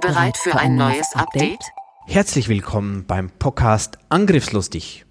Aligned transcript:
Bereit 0.00 0.38
für 0.38 0.56
ein 0.56 0.76
neues 0.76 1.14
Update? 1.14 1.60
Herzlich 2.06 2.48
willkommen 2.48 3.04
beim 3.06 3.30
Podcast 3.30 3.98
Angriffslustig. 4.08 5.04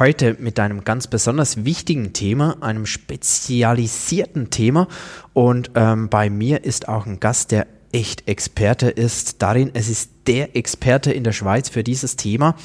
Heute 0.00 0.36
mit 0.40 0.58
einem 0.58 0.82
ganz 0.82 1.06
besonders 1.06 1.64
wichtigen 1.64 2.12
Thema, 2.12 2.56
einem 2.60 2.86
spezialisierten 2.86 4.50
Thema. 4.50 4.88
Und 5.32 5.70
ähm, 5.76 6.08
bei 6.08 6.28
mir 6.28 6.64
ist 6.64 6.88
auch 6.88 7.06
ein 7.06 7.20
Gast, 7.20 7.52
der 7.52 7.68
echt 7.92 8.26
Experte 8.26 8.88
ist 8.88 9.42
darin. 9.42 9.70
Es 9.74 9.88
ist 9.88 10.10
der 10.26 10.56
Experte 10.56 11.12
in 11.12 11.22
der 11.22 11.32
Schweiz 11.32 11.68
für 11.68 11.84
dieses 11.84 12.16
Thema. 12.16 12.56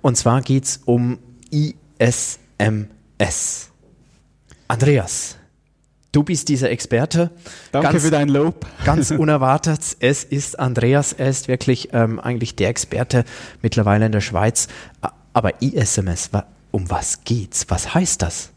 Und 0.00 0.16
zwar 0.16 0.40
geht 0.40 0.64
es 0.64 0.80
um 0.86 1.18
ISMS. 1.50 2.38
Andreas, 4.66 5.36
Du 6.12 6.22
bist 6.22 6.48
dieser 6.50 6.70
Experte. 6.70 7.30
Danke 7.72 7.88
ganz, 7.88 8.04
für 8.04 8.10
dein 8.10 8.28
Lob. 8.28 8.66
Ganz 8.84 9.10
unerwartet. 9.10 9.96
Es 9.98 10.24
ist 10.24 10.60
Andreas. 10.60 11.14
Er 11.14 11.30
ist 11.30 11.48
wirklich 11.48 11.88
ähm, 11.94 12.20
eigentlich 12.20 12.54
der 12.54 12.68
Experte 12.68 13.24
mittlerweile 13.62 14.04
in 14.04 14.12
der 14.12 14.20
Schweiz. 14.20 14.68
Aber 15.32 15.62
ISMS, 15.62 16.28
um 16.70 16.90
was 16.90 17.24
geht's? 17.24 17.64
Was 17.70 17.94
heißt 17.94 18.20
das? 18.20 18.50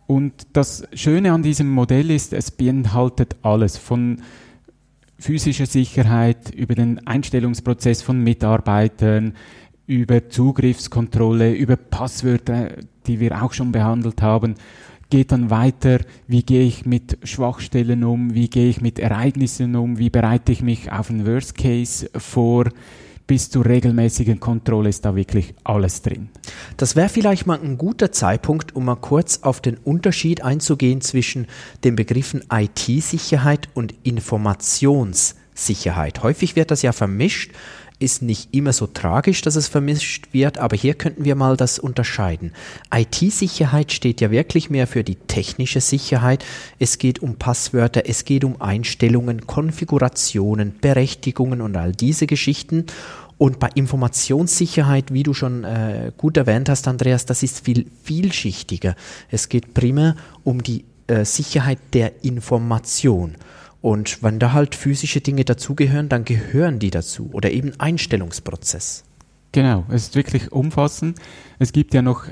Und 0.08 0.34
das 0.53 0.88
Schöne 0.94 1.31
an 1.31 1.44
diesem 1.44 1.70
Modell 1.72 2.11
ist, 2.11 2.34
es 2.34 2.52
beinhaltet 2.52 3.36
alles 3.42 3.78
von 3.78 4.22
physischer 5.17 5.66
Sicherheit 5.66 6.52
über 6.53 6.75
den 6.75 7.06
Einstellungsprozess 7.08 8.02
von 8.02 8.20
Mitarbeitern, 8.23 9.33
über 9.88 10.30
Zugriffskontrolle, 10.30 11.53
über 11.53 11.76
Passwörter, 11.76 12.73
die 13.08 13.20
wir 13.20 13.44
auch 13.44 13.53
schon 13.53 13.72
behandelt 13.72 14.22
haben, 14.22 14.56
geht 15.09 15.31
dann 15.31 15.50
weiter, 15.50 16.00
wie 16.28 16.44
gehe 16.44 16.66
ich 16.66 16.86
mit 16.86 17.20
Schwachstellen 17.23 18.03
um, 18.03 18.33
wie 18.33 18.50
gehe 18.50 18.70
ich 18.70 18.81
mit 18.81 19.00
Ereignissen 19.00 19.76
um, 19.76 20.00
wie 20.00 20.09
bereite 20.09 20.52
ich 20.52 20.61
mich 20.61 20.92
auf 20.92 21.09
einen 21.09 21.26
Worst 21.26 21.56
Case 21.56 22.09
vor, 22.17 22.66
bis 23.28 23.50
zur 23.50 23.66
regelmäßigen 23.66 24.40
Kontrolle 24.40 24.90
ist 24.90 25.06
da 25.06 25.16
wirklich 25.16 25.54
alles 25.64 26.02
drin. 26.02 26.30
Das 26.78 26.95
wäre 26.95 27.09
vielleicht 27.09 27.48
mal 27.48 27.59
ein 27.59 27.78
guter 27.78 28.12
Zeitpunkt, 28.12 28.76
um 28.76 28.86
mal 28.86 28.95
kurz 28.95 29.40
auf 29.42 29.62
den 29.62 29.78
Unterschied 29.78 30.44
einzugehen 30.44 31.02
zwischen 31.02 31.48
den 31.84 31.95
Begriffen 31.95 32.44
IT-Sicherheit 32.52 33.70
und 33.73 33.94
Informationssicherheit. 34.04 36.23
Häufig 36.23 36.56
wird 36.56 36.72
das 36.72 36.82
ja 36.82 36.92
vermischt 36.92 37.52
ist 38.00 38.22
nicht 38.22 38.54
immer 38.54 38.73
so 38.73 38.88
tragisch, 38.88 39.42
dass 39.42 39.56
es 39.56 39.67
vermischt 39.67 40.34
wird, 40.34 40.58
aber 40.58 40.76
hier 40.76 40.95
könnten 40.95 41.23
wir 41.23 41.36
mal 41.36 41.56
das 41.56 41.80
unterscheiden. 41.80 42.52
IT-Sicherheit 42.94 43.92
steht 43.92 44.22
ja 44.22 44.32
wirklich 44.32 44.70
mehr 44.70 44.88
für 44.88 45.04
die 45.04 45.16
technische 45.16 45.82
Sicherheit. 45.82 46.44
Es 46.78 46.98
geht 46.98 47.20
um 47.20 47.36
Passwörter, 47.36 48.04
es 48.05 48.26
geht 48.26 48.44
um 48.44 48.61
Einstellungen, 48.61 49.48
Konfigurationen, 49.48 50.76
Berechtigungen 50.80 51.61
und 51.61 51.78
all 51.78 51.94
diese 51.94 52.28
Geschichten. 52.28 52.86
Und 53.38 53.60
bei 53.60 53.70
Informationssicherheit, 53.76 55.14
wie 55.14 55.23
du 55.23 55.34
schon 55.34 55.64
äh, 55.66 56.12
gut 56.16 56.38
erwähnt 56.38 56.70
hast, 56.70 56.88
Andreas, 56.88 57.26
das 57.26 57.44
ist 57.44 57.66
viel 57.66 57.88
vielschichtiger. 58.04 58.96
Es 59.30 59.50
geht 59.50 59.73
primär 59.73 60.16
um 60.44 60.64
die 60.64 60.86
äh, 61.08 61.26
Sicherheit 61.26 61.80
der 61.94 62.23
Information. 62.23 63.36
Und 63.82 64.23
wenn 64.23 64.40
da 64.40 64.54
halt 64.54 64.73
physische 64.73 65.22
Dinge 65.22 65.46
dazugehören, 65.46 66.10
dann 66.10 66.26
gehören 66.26 66.80
die 66.80 66.92
dazu. 66.92 67.30
Oder 67.34 67.52
eben 67.52 67.73
Einstellungsprozess. 67.78 69.04
Genau, 69.52 69.86
es 69.90 70.08
ist 70.08 70.16
wirklich 70.16 70.52
umfassend. 70.52 71.20
Es 71.60 71.72
gibt 71.72 71.94
ja 71.94 72.02
noch 72.02 72.26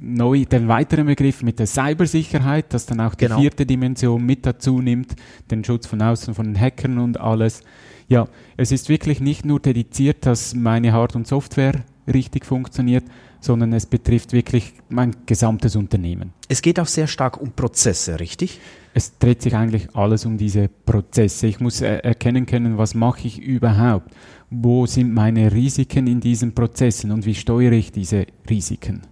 neu 0.00 0.44
den 0.44 0.68
weiteren 0.68 1.06
Begriff 1.06 1.42
mit 1.42 1.58
der 1.58 1.66
Cybersicherheit, 1.66 2.66
das 2.72 2.86
dann 2.86 3.00
auch 3.00 3.14
die 3.14 3.26
genau. 3.26 3.40
vierte 3.40 3.66
Dimension 3.66 4.24
mit 4.24 4.46
dazu 4.46 4.80
nimmt, 4.80 5.16
den 5.50 5.64
Schutz 5.64 5.86
von 5.86 6.00
außen 6.00 6.34
von 6.34 6.46
den 6.46 6.60
Hackern 6.60 6.98
und 6.98 7.18
alles. 7.18 7.62
Ja, 8.08 8.28
es 8.56 8.70
ist 8.70 8.88
wirklich 8.88 9.20
nicht 9.20 9.44
nur 9.44 9.60
dediziert, 9.60 10.26
dass 10.26 10.54
meine 10.54 10.92
Hard- 10.92 11.16
und 11.16 11.26
Software 11.26 11.84
richtig 12.06 12.44
funktioniert, 12.46 13.04
sondern 13.40 13.72
es 13.72 13.86
betrifft 13.86 14.32
wirklich 14.32 14.74
mein 14.88 15.14
gesamtes 15.26 15.76
Unternehmen. 15.76 16.32
Es 16.48 16.62
geht 16.62 16.78
auch 16.78 16.86
sehr 16.86 17.06
stark 17.06 17.40
um 17.40 17.52
Prozesse, 17.52 18.20
richtig? 18.20 18.60
Es 18.94 19.18
dreht 19.18 19.42
sich 19.42 19.54
eigentlich 19.54 19.94
alles 19.94 20.24
um 20.24 20.38
diese 20.38 20.68
Prozesse. 20.68 21.48
Ich 21.48 21.60
muss 21.60 21.80
er 21.80 22.04
erkennen 22.04 22.46
können, 22.46 22.78
was 22.78 22.94
mache 22.94 23.26
ich 23.26 23.40
überhaupt? 23.40 24.10
Wo 24.50 24.86
sind 24.86 25.12
meine 25.12 25.52
Risiken 25.52 26.06
in 26.06 26.20
diesen 26.20 26.54
Prozessen 26.54 27.10
und 27.10 27.26
wie 27.26 27.34
steuere 27.34 27.72
ich 27.72 27.92
diese 27.92 28.26
Risiken? 28.48 29.02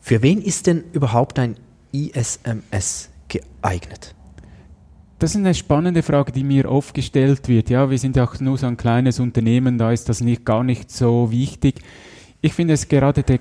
Für 0.00 0.22
wen 0.22 0.42
ist 0.42 0.66
denn 0.66 0.84
überhaupt 0.92 1.38
ein 1.38 1.56
ISMS 1.92 3.10
geeignet? 3.28 4.14
Das 5.22 5.36
ist 5.36 5.36
eine 5.36 5.54
spannende 5.54 6.02
Frage, 6.02 6.32
die 6.32 6.42
mir 6.42 6.68
oft 6.68 6.94
gestellt 6.94 7.46
wird. 7.46 7.70
Ja, 7.70 7.88
wir 7.88 7.96
sind 7.96 8.16
ja 8.16 8.24
auch 8.24 8.40
nur 8.40 8.58
so 8.58 8.66
ein 8.66 8.76
kleines 8.76 9.20
Unternehmen, 9.20 9.78
da 9.78 9.92
ist 9.92 10.08
das 10.08 10.20
nicht, 10.20 10.44
gar 10.44 10.64
nicht 10.64 10.90
so 10.90 11.30
wichtig. 11.30 11.76
Ich 12.40 12.54
finde 12.54 12.74
es 12.74 12.88
gerade 12.88 13.22
der, 13.22 13.38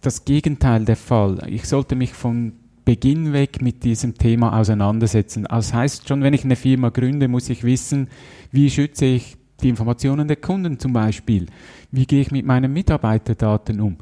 das 0.00 0.24
Gegenteil 0.24 0.84
der 0.84 0.94
Fall. 0.94 1.42
Ich 1.48 1.64
sollte 1.64 1.96
mich 1.96 2.12
von 2.12 2.52
Beginn 2.84 3.32
weg 3.32 3.60
mit 3.60 3.82
diesem 3.82 4.14
Thema 4.14 4.56
auseinandersetzen. 4.56 5.42
Das 5.50 5.74
heißt, 5.74 6.06
schon 6.06 6.22
wenn 6.22 6.34
ich 6.34 6.44
eine 6.44 6.54
Firma 6.54 6.90
gründe, 6.90 7.26
muss 7.26 7.48
ich 7.48 7.64
wissen, 7.64 8.06
wie 8.52 8.70
schütze 8.70 9.06
ich 9.06 9.36
die 9.60 9.70
Informationen 9.70 10.28
der 10.28 10.36
Kunden 10.36 10.78
zum 10.78 10.92
Beispiel? 10.92 11.46
Wie 11.90 12.06
gehe 12.06 12.20
ich 12.20 12.30
mit 12.30 12.46
meinen 12.46 12.72
Mitarbeiterdaten 12.72 13.80
um? 13.80 13.96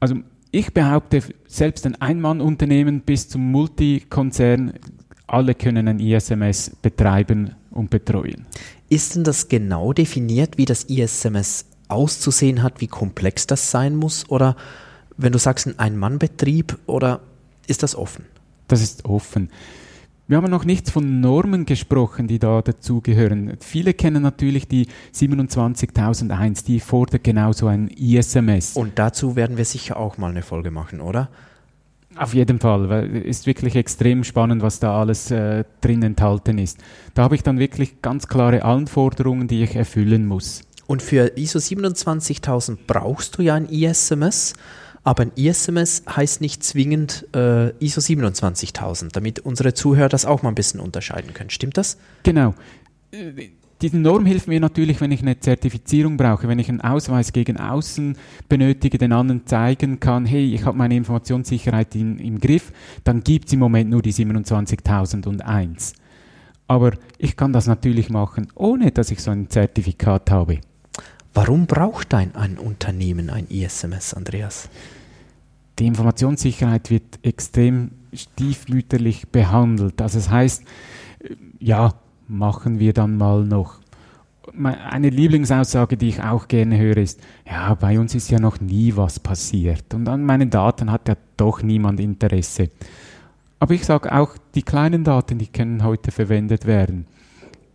Also 0.00 0.16
ich 0.50 0.74
behaupte, 0.74 1.22
selbst 1.46 1.86
ein 1.86 2.00
Ein-Mann-Unternehmen 2.00 3.02
bis 3.02 3.28
zum 3.28 3.52
Multikonzern, 3.52 4.72
alle 5.26 5.54
können 5.54 5.88
ein 5.88 6.00
ISMS 6.00 6.70
betreiben 6.82 7.54
und 7.70 7.90
betreuen. 7.90 8.46
Ist 8.88 9.16
denn 9.16 9.24
das 9.24 9.48
genau 9.48 9.92
definiert, 9.92 10.58
wie 10.58 10.64
das 10.64 10.84
ISMS 10.84 11.66
auszusehen 11.88 12.62
hat, 12.62 12.80
wie 12.80 12.86
komplex 12.86 13.46
das 13.46 13.70
sein 13.70 13.96
muss? 13.96 14.28
Oder 14.28 14.56
wenn 15.16 15.32
du 15.32 15.38
sagst, 15.38 15.66
ein 15.66 15.78
Ein-Mann-Betrieb 15.78 16.78
oder 16.86 17.20
ist 17.66 17.82
das 17.82 17.96
offen? 17.96 18.26
Das 18.68 18.82
ist 18.82 19.04
offen. 19.04 19.50
Wir 20.26 20.38
haben 20.38 20.50
noch 20.50 20.64
nichts 20.64 20.90
von 20.90 21.20
Normen 21.20 21.66
gesprochen, 21.66 22.28
die 22.28 22.38
da 22.38 22.62
dazugehören. 22.62 23.58
Viele 23.60 23.92
kennen 23.92 24.22
natürlich 24.22 24.66
die 24.66 24.86
27001, 25.12 26.64
die 26.64 26.80
fordert 26.80 27.24
genauso 27.24 27.66
ein 27.66 27.88
ISMS. 27.88 28.74
Und 28.74 28.98
dazu 28.98 29.36
werden 29.36 29.58
wir 29.58 29.66
sicher 29.66 29.98
auch 29.98 30.16
mal 30.16 30.30
eine 30.30 30.40
Folge 30.40 30.70
machen, 30.70 31.02
oder? 31.02 31.28
Auf 32.16 32.34
jeden 32.34 32.60
Fall, 32.60 32.88
weil 32.88 33.16
es 33.16 33.38
ist 33.38 33.46
wirklich 33.46 33.74
extrem 33.74 34.22
spannend, 34.24 34.62
was 34.62 34.78
da 34.78 35.00
alles 35.00 35.30
äh, 35.30 35.64
drin 35.80 36.02
enthalten 36.02 36.58
ist. 36.58 36.78
Da 37.14 37.22
habe 37.24 37.34
ich 37.34 37.42
dann 37.42 37.58
wirklich 37.58 38.02
ganz 38.02 38.28
klare 38.28 38.64
Anforderungen, 38.64 39.48
die 39.48 39.62
ich 39.64 39.74
erfüllen 39.74 40.26
muss. 40.26 40.62
Und 40.86 41.02
für 41.02 41.36
ISO 41.36 41.58
27000 41.58 42.86
brauchst 42.86 43.38
du 43.38 43.42
ja 43.42 43.54
ein 43.54 43.66
ISMS, 43.66 44.54
aber 45.02 45.24
ein 45.24 45.32
ISMS 45.34 46.04
heißt 46.08 46.40
nicht 46.40 46.62
zwingend 46.62 47.26
äh, 47.34 47.70
ISO 47.84 48.00
27000, 48.00 49.16
damit 49.16 49.40
unsere 49.40 49.74
Zuhörer 49.74 50.08
das 50.08 50.24
auch 50.24 50.42
mal 50.42 50.50
ein 50.50 50.54
bisschen 50.54 50.80
unterscheiden 50.80 51.34
können. 51.34 51.50
Stimmt 51.50 51.76
das? 51.76 51.98
Genau. 52.22 52.54
Diese 53.82 53.98
Norm 53.98 54.24
hilft 54.24 54.48
mir 54.48 54.60
natürlich, 54.60 55.00
wenn 55.00 55.12
ich 55.12 55.20
eine 55.20 55.38
Zertifizierung 55.38 56.16
brauche, 56.16 56.48
wenn 56.48 56.58
ich 56.58 56.68
einen 56.68 56.80
Ausweis 56.80 57.32
gegen 57.32 57.58
außen 57.58 58.16
benötige, 58.48 58.98
den 58.98 59.12
anderen 59.12 59.46
zeigen 59.46 60.00
kann, 60.00 60.26
hey, 60.26 60.54
ich 60.54 60.64
habe 60.64 60.78
meine 60.78 60.96
Informationssicherheit 60.96 61.94
in, 61.94 62.18
im 62.18 62.38
Griff, 62.38 62.72
dann 63.02 63.22
gibt 63.22 63.48
es 63.48 63.52
im 63.52 63.58
Moment 63.58 63.90
nur 63.90 64.00
die 64.00 64.12
27001. 64.12 65.94
Aber 66.66 66.92
ich 67.18 67.36
kann 67.36 67.52
das 67.52 67.66
natürlich 67.66 68.10
machen, 68.10 68.48
ohne 68.54 68.90
dass 68.90 69.10
ich 69.10 69.20
so 69.20 69.30
ein 69.30 69.50
Zertifikat 69.50 70.30
habe. 70.30 70.60
Warum 71.34 71.66
braucht 71.66 72.14
ein, 72.14 72.34
ein 72.36 72.58
Unternehmen 72.58 73.28
ein 73.28 73.48
ISMS, 73.48 74.14
Andreas? 74.14 74.70
Die 75.78 75.86
Informationssicherheit 75.86 76.90
wird 76.90 77.18
extrem 77.22 77.90
stiefmütterlich 78.12 79.28
behandelt. 79.28 80.00
Also 80.00 80.18
das 80.18 80.30
heißt, 80.30 80.62
ja, 81.58 81.92
machen 82.38 82.78
wir 82.78 82.92
dann 82.92 83.16
mal 83.16 83.44
noch. 83.44 83.80
eine 84.58 85.08
Lieblingsaussage, 85.08 85.96
die 85.96 86.08
ich 86.08 86.22
auch 86.22 86.48
gerne 86.48 86.78
höre, 86.78 86.98
ist, 86.98 87.20
ja, 87.46 87.74
bei 87.74 87.98
uns 87.98 88.14
ist 88.14 88.30
ja 88.30 88.38
noch 88.38 88.60
nie 88.60 88.94
was 88.94 89.18
passiert 89.18 89.94
und 89.94 90.08
an 90.08 90.24
meinen 90.24 90.50
Daten 90.50 90.90
hat 90.90 91.08
ja 91.08 91.16
doch 91.36 91.62
niemand 91.62 91.98
Interesse. 92.00 92.70
Aber 93.58 93.72
ich 93.72 93.86
sage 93.86 94.12
auch, 94.12 94.36
die 94.54 94.62
kleinen 94.62 95.04
Daten, 95.04 95.38
die 95.38 95.46
können 95.46 95.82
heute 95.82 96.10
verwendet 96.10 96.66
werden. 96.66 97.06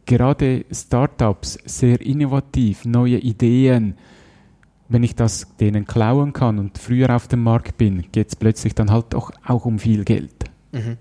Gerade 0.05 0.65
Startups, 0.71 1.57
sehr 1.65 1.99
innovativ, 2.01 2.85
neue 2.85 3.17
Ideen, 3.17 3.95
wenn 4.87 5.03
ich 5.03 5.15
das 5.15 5.55
denen 5.57 5.85
klauen 5.85 6.33
kann 6.33 6.59
und 6.59 6.77
früher 6.77 7.15
auf 7.15 7.27
dem 7.27 7.43
Markt 7.43 7.77
bin, 7.77 8.05
geht 8.11 8.27
es 8.27 8.35
plötzlich 8.35 8.75
dann 8.75 8.91
halt 8.91 9.15
auch, 9.15 9.31
auch 9.45 9.65
um 9.65 9.79
viel 9.79 10.03
Geld. 10.03 10.45
Mhm. 10.71 10.97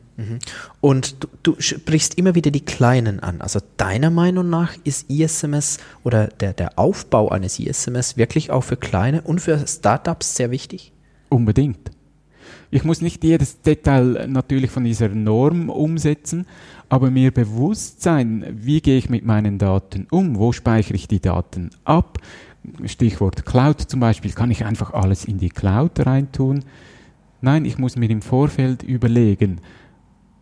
Und 0.81 1.23
du, 1.23 1.29
du, 1.43 1.61
sprichst 1.61 2.19
immer 2.19 2.35
wieder 2.35 2.50
die 2.50 2.65
Kleinen 2.65 3.20
an. 3.20 3.41
Also 3.41 3.61
deiner 3.76 4.11
Meinung 4.11 4.50
nach 4.50 4.75
ist 4.82 5.09
ISMS 5.09 5.79
oder 6.03 6.26
der, 6.26 6.53
der 6.53 6.79
Aufbau 6.79 7.29
eines 7.29 7.59
ISMS 7.59 8.17
wirklich 8.17 8.50
auch 8.50 8.62
für 8.62 8.76
kleine 8.76 9.23
und 9.23 9.41
für 9.41 9.65
Startups 9.67 10.35
sehr 10.35 10.50
wichtig? 10.50 10.93
Unbedingt. 11.29 11.91
Ich 12.70 12.85
muss 12.85 13.00
nicht 13.00 13.23
jedes 13.23 13.62
Detail 13.62 14.26
natürlich 14.29 14.70
von 14.70 14.85
dieser 14.85 15.09
Norm 15.09 15.70
umsetzen, 15.70 16.47
aber 16.88 17.11
mir 17.11 17.31
bewusst 17.31 18.03
sein, 18.03 18.44
wie 18.50 18.81
gehe 18.81 18.99
ich 18.99 19.09
mit 19.09 19.25
meinen 19.25 19.59
Daten 19.59 20.06
um, 20.11 20.38
wo 20.38 20.53
speichere 20.53 20.94
ich 20.94 21.09
die 21.09 21.20
Daten 21.20 21.70
ab. 21.85 22.19
Stichwort 22.85 23.47
Cloud 23.47 23.81
zum 23.81 24.00
Beispiel, 24.00 24.32
kann 24.32 24.50
ich 24.50 24.65
einfach 24.65 24.93
alles 24.93 25.25
in 25.25 25.38
die 25.38 25.49
Cloud 25.49 26.05
reintun 26.05 26.65
Nein, 27.41 27.65
ich 27.65 27.79
muss 27.79 27.97
mir 27.97 28.11
im 28.11 28.23
Vorfeld 28.23 28.82
überlegen, 28.82 29.61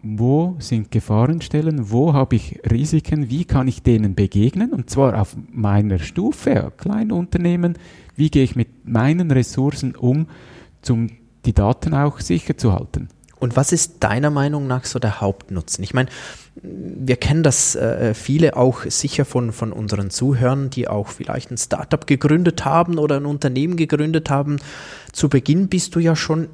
wo 0.02 0.56
sind 0.58 0.90
Gefahrenstellen, 0.90 1.90
wo 1.90 2.12
habe 2.12 2.36
ich 2.36 2.60
Risiken, 2.70 3.30
wie 3.30 3.44
kann 3.44 3.68
ich 3.68 3.82
denen 3.82 4.14
begegnen 4.14 4.72
und 4.72 4.90
zwar 4.90 5.20
auf 5.20 5.36
meiner 5.50 5.98
Stufe, 5.98 6.72
Kleinunternehmen, 6.76 7.78
wie 8.14 8.30
gehe 8.30 8.44
ich 8.44 8.56
mit 8.56 8.86
meinen 8.86 9.30
Ressourcen 9.30 9.94
um, 9.94 10.26
um 10.88 11.08
die 11.44 11.52
Daten 11.52 11.94
auch 11.94 12.20
sicher 12.20 12.56
zu 12.56 12.72
halten. 12.72 13.08
Und 13.38 13.54
was 13.54 13.72
ist 13.72 14.02
deiner 14.02 14.30
Meinung 14.30 14.66
nach 14.66 14.86
so 14.86 14.98
der 14.98 15.20
Hauptnutzen? 15.20 15.82
Ich 15.82 15.92
meine, 15.92 16.08
wir 16.62 17.16
kennen 17.16 17.42
das 17.42 17.76
äh, 17.76 18.14
viele 18.14 18.56
auch 18.56 18.84
sicher 18.84 19.26
von, 19.26 19.52
von 19.52 19.72
unseren 19.72 20.10
Zuhörern, 20.10 20.70
die 20.70 20.88
auch 20.88 21.08
vielleicht 21.08 21.50
ein 21.50 21.58
Startup 21.58 22.06
gegründet 22.06 22.64
haben 22.64 22.98
oder 22.98 23.16
ein 23.16 23.26
Unternehmen 23.26 23.76
gegründet 23.76 24.30
haben. 24.30 24.56
Zu 25.12 25.28
Beginn 25.28 25.68
bist 25.68 25.94
du 25.94 26.00
ja 26.00 26.16
schon 26.16 26.48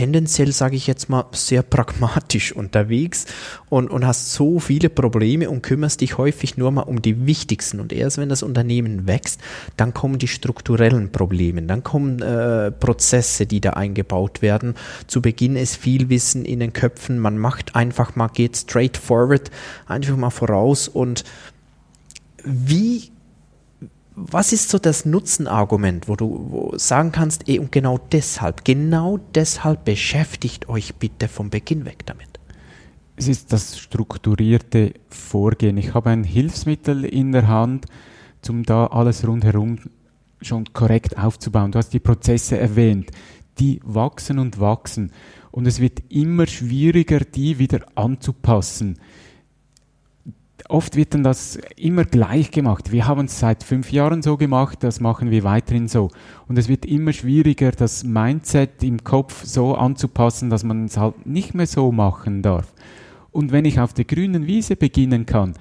tendenziell, 0.00 0.50
sage 0.52 0.76
ich 0.76 0.86
jetzt 0.86 1.10
mal, 1.10 1.26
sehr 1.32 1.60
pragmatisch 1.62 2.52
unterwegs 2.56 3.26
und, 3.68 3.90
und 3.90 4.06
hast 4.06 4.32
so 4.32 4.58
viele 4.58 4.88
Probleme 4.88 5.50
und 5.50 5.62
kümmerst 5.62 6.00
dich 6.00 6.16
häufig 6.16 6.56
nur 6.56 6.70
mal 6.70 6.84
um 6.84 7.02
die 7.02 7.26
wichtigsten. 7.26 7.80
Und 7.80 7.92
erst 7.92 8.16
wenn 8.16 8.30
das 8.30 8.42
Unternehmen 8.42 9.06
wächst, 9.06 9.42
dann 9.76 9.92
kommen 9.92 10.18
die 10.18 10.26
strukturellen 10.26 11.12
Probleme, 11.12 11.60
dann 11.62 11.84
kommen 11.84 12.22
äh, 12.22 12.70
Prozesse, 12.70 13.44
die 13.44 13.60
da 13.60 13.70
eingebaut 13.74 14.40
werden. 14.40 14.74
Zu 15.06 15.20
Beginn 15.20 15.54
ist 15.54 15.76
viel 15.76 16.08
Wissen 16.08 16.46
in 16.46 16.60
den 16.60 16.72
Köpfen, 16.72 17.18
man 17.18 17.36
macht 17.36 17.76
einfach 17.76 18.16
mal, 18.16 18.28
geht 18.28 18.56
straight 18.56 18.96
forward, 18.96 19.50
einfach 19.86 20.16
mal 20.16 20.30
voraus 20.30 20.88
und 20.88 21.24
wie 22.42 23.10
was 24.14 24.52
ist 24.52 24.68
so 24.70 24.78
das 24.78 25.04
Nutzenargument, 25.04 26.08
wo 26.08 26.16
du 26.16 26.72
sagen 26.76 27.12
kannst, 27.12 27.48
eh, 27.48 27.58
und 27.58 27.72
genau 27.72 27.98
deshalb, 27.98 28.64
genau 28.64 29.18
deshalb 29.34 29.84
beschäftigt 29.84 30.68
euch 30.68 30.94
bitte 30.96 31.28
vom 31.28 31.50
Beginn 31.50 31.84
weg 31.84 32.04
damit? 32.06 32.28
Es 33.16 33.28
ist 33.28 33.52
das 33.52 33.78
strukturierte 33.78 34.94
Vorgehen. 35.08 35.76
Ich 35.76 35.94
habe 35.94 36.10
ein 36.10 36.24
Hilfsmittel 36.24 37.04
in 37.04 37.32
der 37.32 37.48
Hand, 37.48 37.86
um 38.48 38.62
da 38.62 38.86
alles 38.86 39.26
rundherum 39.26 39.78
schon 40.40 40.64
korrekt 40.72 41.18
aufzubauen. 41.18 41.72
Du 41.72 41.78
hast 41.78 41.92
die 41.92 42.00
Prozesse 42.00 42.58
erwähnt, 42.58 43.10
die 43.58 43.80
wachsen 43.84 44.38
und 44.38 44.58
wachsen. 44.58 45.12
Und 45.50 45.66
es 45.66 45.80
wird 45.80 46.02
immer 46.08 46.46
schwieriger, 46.46 47.20
die 47.20 47.58
wieder 47.58 47.80
anzupassen 47.94 48.98
oft 50.68 50.96
wird 50.96 51.14
dann 51.14 51.22
das 51.22 51.58
immer 51.76 52.04
gleich 52.04 52.50
gemacht. 52.50 52.92
Wir 52.92 53.06
haben 53.06 53.26
es 53.26 53.38
seit 53.38 53.62
fünf 53.62 53.92
Jahren 53.92 54.22
so 54.22 54.36
gemacht, 54.36 54.82
das 54.82 55.00
machen 55.00 55.30
wir 55.30 55.44
weiterhin 55.44 55.88
so. 55.88 56.10
Und 56.48 56.58
es 56.58 56.68
wird 56.68 56.84
immer 56.84 57.12
schwieriger, 57.12 57.70
das 57.70 58.04
Mindset 58.04 58.82
im 58.82 59.02
Kopf 59.04 59.44
so 59.44 59.74
anzupassen, 59.74 60.50
dass 60.50 60.64
man 60.64 60.84
es 60.86 60.96
halt 60.96 61.26
nicht 61.26 61.54
mehr 61.54 61.66
so 61.66 61.92
machen 61.92 62.42
darf. 62.42 62.72
Und 63.30 63.52
wenn 63.52 63.64
ich 63.64 63.80
auf 63.80 63.94
der 63.94 64.04
grünen 64.04 64.46
Wiese 64.46 64.76
beginnen 64.76 65.26
kann, 65.26 65.54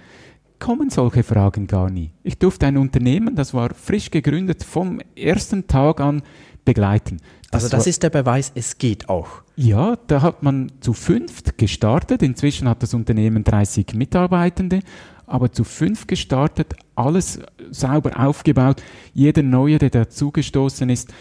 kommen 0.60 0.90
solche 0.90 1.24
Fragen 1.24 1.68
gar 1.68 1.90
nie. 1.90 2.12
Ich 2.24 2.38
durfte 2.38 2.68
ein 2.68 2.78
Unternehmen, 2.78 3.36
das 3.36 3.54
war 3.54 3.74
frisch 3.74 4.12
gegründet, 4.12 4.64
vom 4.64 5.00
ersten 5.16 5.68
Tag 5.68 6.02
an 6.02 6.22
begleiten. 6.66 7.18
Das 7.52 7.64
also 7.64 7.78
das 7.78 7.88
ist 7.88 8.04
der 8.04 8.12
Beweis, 8.12 8.52
es 8.54 8.78
geht 8.78 9.10
auch. 9.10 9.42
Ja, 9.56 9.98
da 10.08 10.22
hat 10.22 10.44
man 10.44 10.72
zu 10.82 10.94
fünft 10.94 11.58
gestartet. 11.58 12.22
Inzwischen 12.22 12.70
hat 12.70 12.84
das 12.84 12.94
Unternehmen 12.94 13.44
30 13.44 13.96
Mitarbeitende, 13.96 14.82
aber 15.26 15.52
zu 15.52 15.64
fünf 15.64 16.06
gestartet, 16.06 16.76
alles 16.96 17.40
sauber 17.72 18.20
aufgebaut. 18.20 18.84
Jeder 19.14 19.42
Neue, 19.42 19.80
der 19.80 19.90
dazugestoßen 19.90 20.90
ist, 20.90 21.12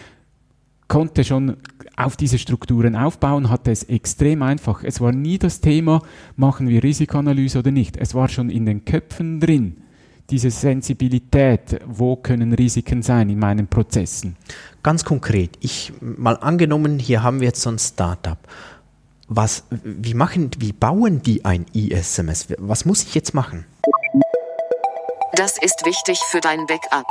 konnte 0.87 1.25
schon 1.25 1.57
auf 1.97 2.17
diese 2.17 2.39
Strukturen 2.39 2.95
aufbauen, 2.95 3.49
hatte 3.49 3.71
es 3.71 3.85
extrem 3.85 4.43
einfach. 4.43 4.85
Es 4.85 5.01
war 5.01 5.13
nie 5.13 5.39
das 5.39 5.61
Thema, 5.61 6.03
machen 6.37 6.69
wir 6.69 6.83
Risikoanalyse 6.83 7.59
oder 7.59 7.71
nicht. 7.71 7.97
Es 7.97 8.15
war 8.15 8.29
schon 8.29 8.51
in 8.51 8.67
den 8.67 8.85
Köpfen 8.85 9.41
drin 9.41 9.83
diese 10.31 10.51
Sensibilität, 10.51 11.81
wo 11.87 12.17
können 12.17 12.53
Risiken 12.53 13.03
sein 13.03 13.31
in 13.31 13.39
meinen 13.39 13.67
Prozessen? 13.67 14.37
Ganz 14.83 15.05
konkret, 15.05 15.57
ich 15.61 15.93
mal 16.01 16.37
angenommen, 16.37 16.99
hier 16.99 17.23
haben 17.23 17.41
wir 17.41 17.49
jetzt 17.49 17.63
so 17.63 17.71
ein 17.71 17.79
Startup. 17.79 18.39
Was, 19.29 19.65
wie 19.71 20.15
machen, 20.15 20.51
wie 20.59 20.73
bauen 20.73 21.23
die 21.23 21.45
ein 21.45 21.67
ISMS? 21.73 22.49
Was 22.59 22.85
muss 22.85 23.03
ich 23.03 23.15
jetzt 23.15 23.35
machen? 23.35 23.65
Das 25.35 25.59
ist 25.59 25.85
wichtig 25.85 26.19
für 26.31 26.41
dein 26.41 26.67
Backup. 26.67 27.07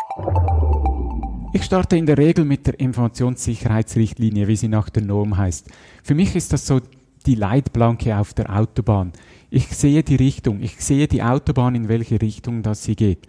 Ich 1.54 1.64
starte 1.64 1.96
in 1.98 2.06
der 2.06 2.18
Regel 2.18 2.46
mit 2.46 2.68
der 2.68 2.80
Informationssicherheitsrichtlinie, 2.80 4.48
wie 4.48 4.56
sie 4.56 4.68
nach 4.68 4.90
der 4.90 5.04
Norm 5.04 5.38
heißt. 5.38 5.68
Für 6.04 6.14
mich 6.14 6.36
ist 6.36 6.54
das 6.54 6.68
so 6.68 6.81
die 7.28 7.36
Leitplanke 7.36 8.18
auf 8.18 8.34
der 8.34 8.56
Autobahn. 8.56 9.12
Ich 9.50 9.68
sehe 9.68 10.02
die 10.04 10.16
Richtung, 10.16 10.62
ich 10.62 10.82
sehe 10.82 11.08
die 11.08 11.22
Autobahn, 11.22 11.76
in 11.76 11.90
welche 11.90 12.22
Richtung 12.22 12.64
das 12.64 12.84
sie 12.84 12.96
geht. 12.96 13.20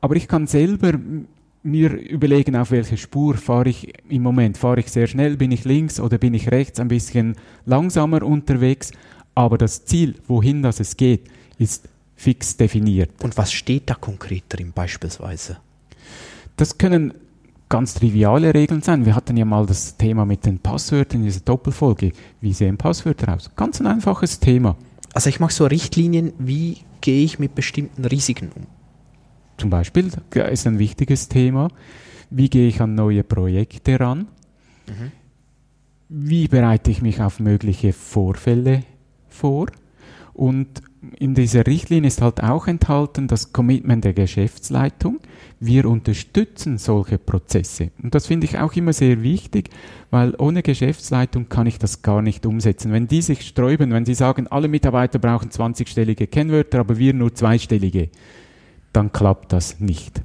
Aber 0.00 0.16
ich 0.16 0.28
kann 0.28 0.46
selber 0.46 0.98
mir 1.62 1.92
überlegen, 1.92 2.56
auf 2.56 2.70
welche 2.70 2.96
Spur 2.96 3.34
fahre 3.34 3.68
ich 3.68 3.92
im 4.08 4.22
Moment. 4.22 4.58
Fahre 4.58 4.80
ich 4.80 4.88
sehr 4.88 5.06
schnell, 5.06 5.36
bin 5.36 5.52
ich 5.52 5.64
links 5.64 6.00
oder 6.00 6.18
bin 6.18 6.34
ich 6.34 6.50
rechts 6.50 6.80
ein 6.80 6.88
bisschen 6.88 7.36
langsamer 7.66 8.22
unterwegs. 8.22 8.90
Aber 9.34 9.58
das 9.58 9.84
Ziel, 9.84 10.16
wohin 10.26 10.62
das 10.62 10.80
es 10.80 10.96
geht, 10.96 11.28
ist 11.58 11.88
fix 12.16 12.56
definiert. 12.56 13.10
Und 13.22 13.36
was 13.36 13.52
steht 13.52 13.90
da 13.90 13.94
konkret 13.94 14.44
drin 14.48 14.72
beispielsweise? 14.74 15.58
Das 16.56 16.78
können 16.78 17.14
ganz 17.72 17.94
triviale 17.94 18.52
Regeln 18.52 18.82
sein. 18.82 19.06
Wir 19.06 19.16
hatten 19.16 19.34
ja 19.34 19.46
mal 19.46 19.64
das 19.64 19.96
Thema 19.96 20.26
mit 20.26 20.44
den 20.44 20.58
Passwörtern 20.58 21.20
in 21.20 21.24
dieser 21.24 21.40
Doppelfolge. 21.40 22.12
Wie 22.38 22.52
sehen 22.52 22.76
Passwörter 22.76 23.34
aus? 23.34 23.50
Ganz 23.56 23.80
ein 23.80 23.86
einfaches 23.86 24.40
Thema. 24.40 24.76
Also 25.14 25.30
ich 25.30 25.40
mache 25.40 25.54
so 25.54 25.64
Richtlinien, 25.64 26.34
wie 26.38 26.80
gehe 27.00 27.24
ich 27.24 27.38
mit 27.38 27.54
bestimmten 27.54 28.04
Risiken 28.04 28.50
um? 28.54 28.66
Zum 29.56 29.70
Beispiel 29.70 30.10
ist 30.50 30.66
ein 30.66 30.78
wichtiges 30.78 31.30
Thema, 31.30 31.68
wie 32.28 32.50
gehe 32.50 32.68
ich 32.68 32.82
an 32.82 32.94
neue 32.94 33.24
Projekte 33.24 33.98
ran? 33.98 34.26
Mhm. 34.86 35.12
Wie 36.10 36.48
bereite 36.48 36.90
ich 36.90 37.00
mich 37.00 37.22
auf 37.22 37.40
mögliche 37.40 37.94
Vorfälle 37.94 38.82
vor? 39.28 39.68
Und 40.34 40.82
in 41.18 41.34
dieser 41.34 41.66
Richtlinie 41.66 42.08
ist 42.08 42.22
halt 42.22 42.42
auch 42.42 42.68
enthalten 42.68 43.26
das 43.26 43.52
Commitment 43.52 44.04
der 44.04 44.12
Geschäftsleitung. 44.12 45.20
Wir 45.58 45.86
unterstützen 45.86 46.78
solche 46.78 47.18
Prozesse. 47.18 47.90
Und 48.02 48.14
das 48.14 48.26
finde 48.26 48.46
ich 48.46 48.58
auch 48.58 48.74
immer 48.74 48.92
sehr 48.92 49.22
wichtig, 49.22 49.70
weil 50.10 50.34
ohne 50.38 50.62
Geschäftsleitung 50.62 51.48
kann 51.48 51.66
ich 51.66 51.78
das 51.78 52.02
gar 52.02 52.22
nicht 52.22 52.46
umsetzen. 52.46 52.92
Wenn 52.92 53.08
die 53.08 53.22
sich 53.22 53.42
sträuben, 53.42 53.92
wenn 53.92 54.04
sie 54.04 54.14
sagen, 54.14 54.46
alle 54.46 54.68
Mitarbeiter 54.68 55.18
brauchen 55.18 55.50
20-stellige 55.50 56.26
Kennwörter, 56.26 56.80
aber 56.80 56.98
wir 56.98 57.14
nur 57.14 57.34
zweistellige, 57.34 58.08
dann 58.92 59.10
klappt 59.10 59.52
das 59.52 59.80
nicht. 59.80 60.20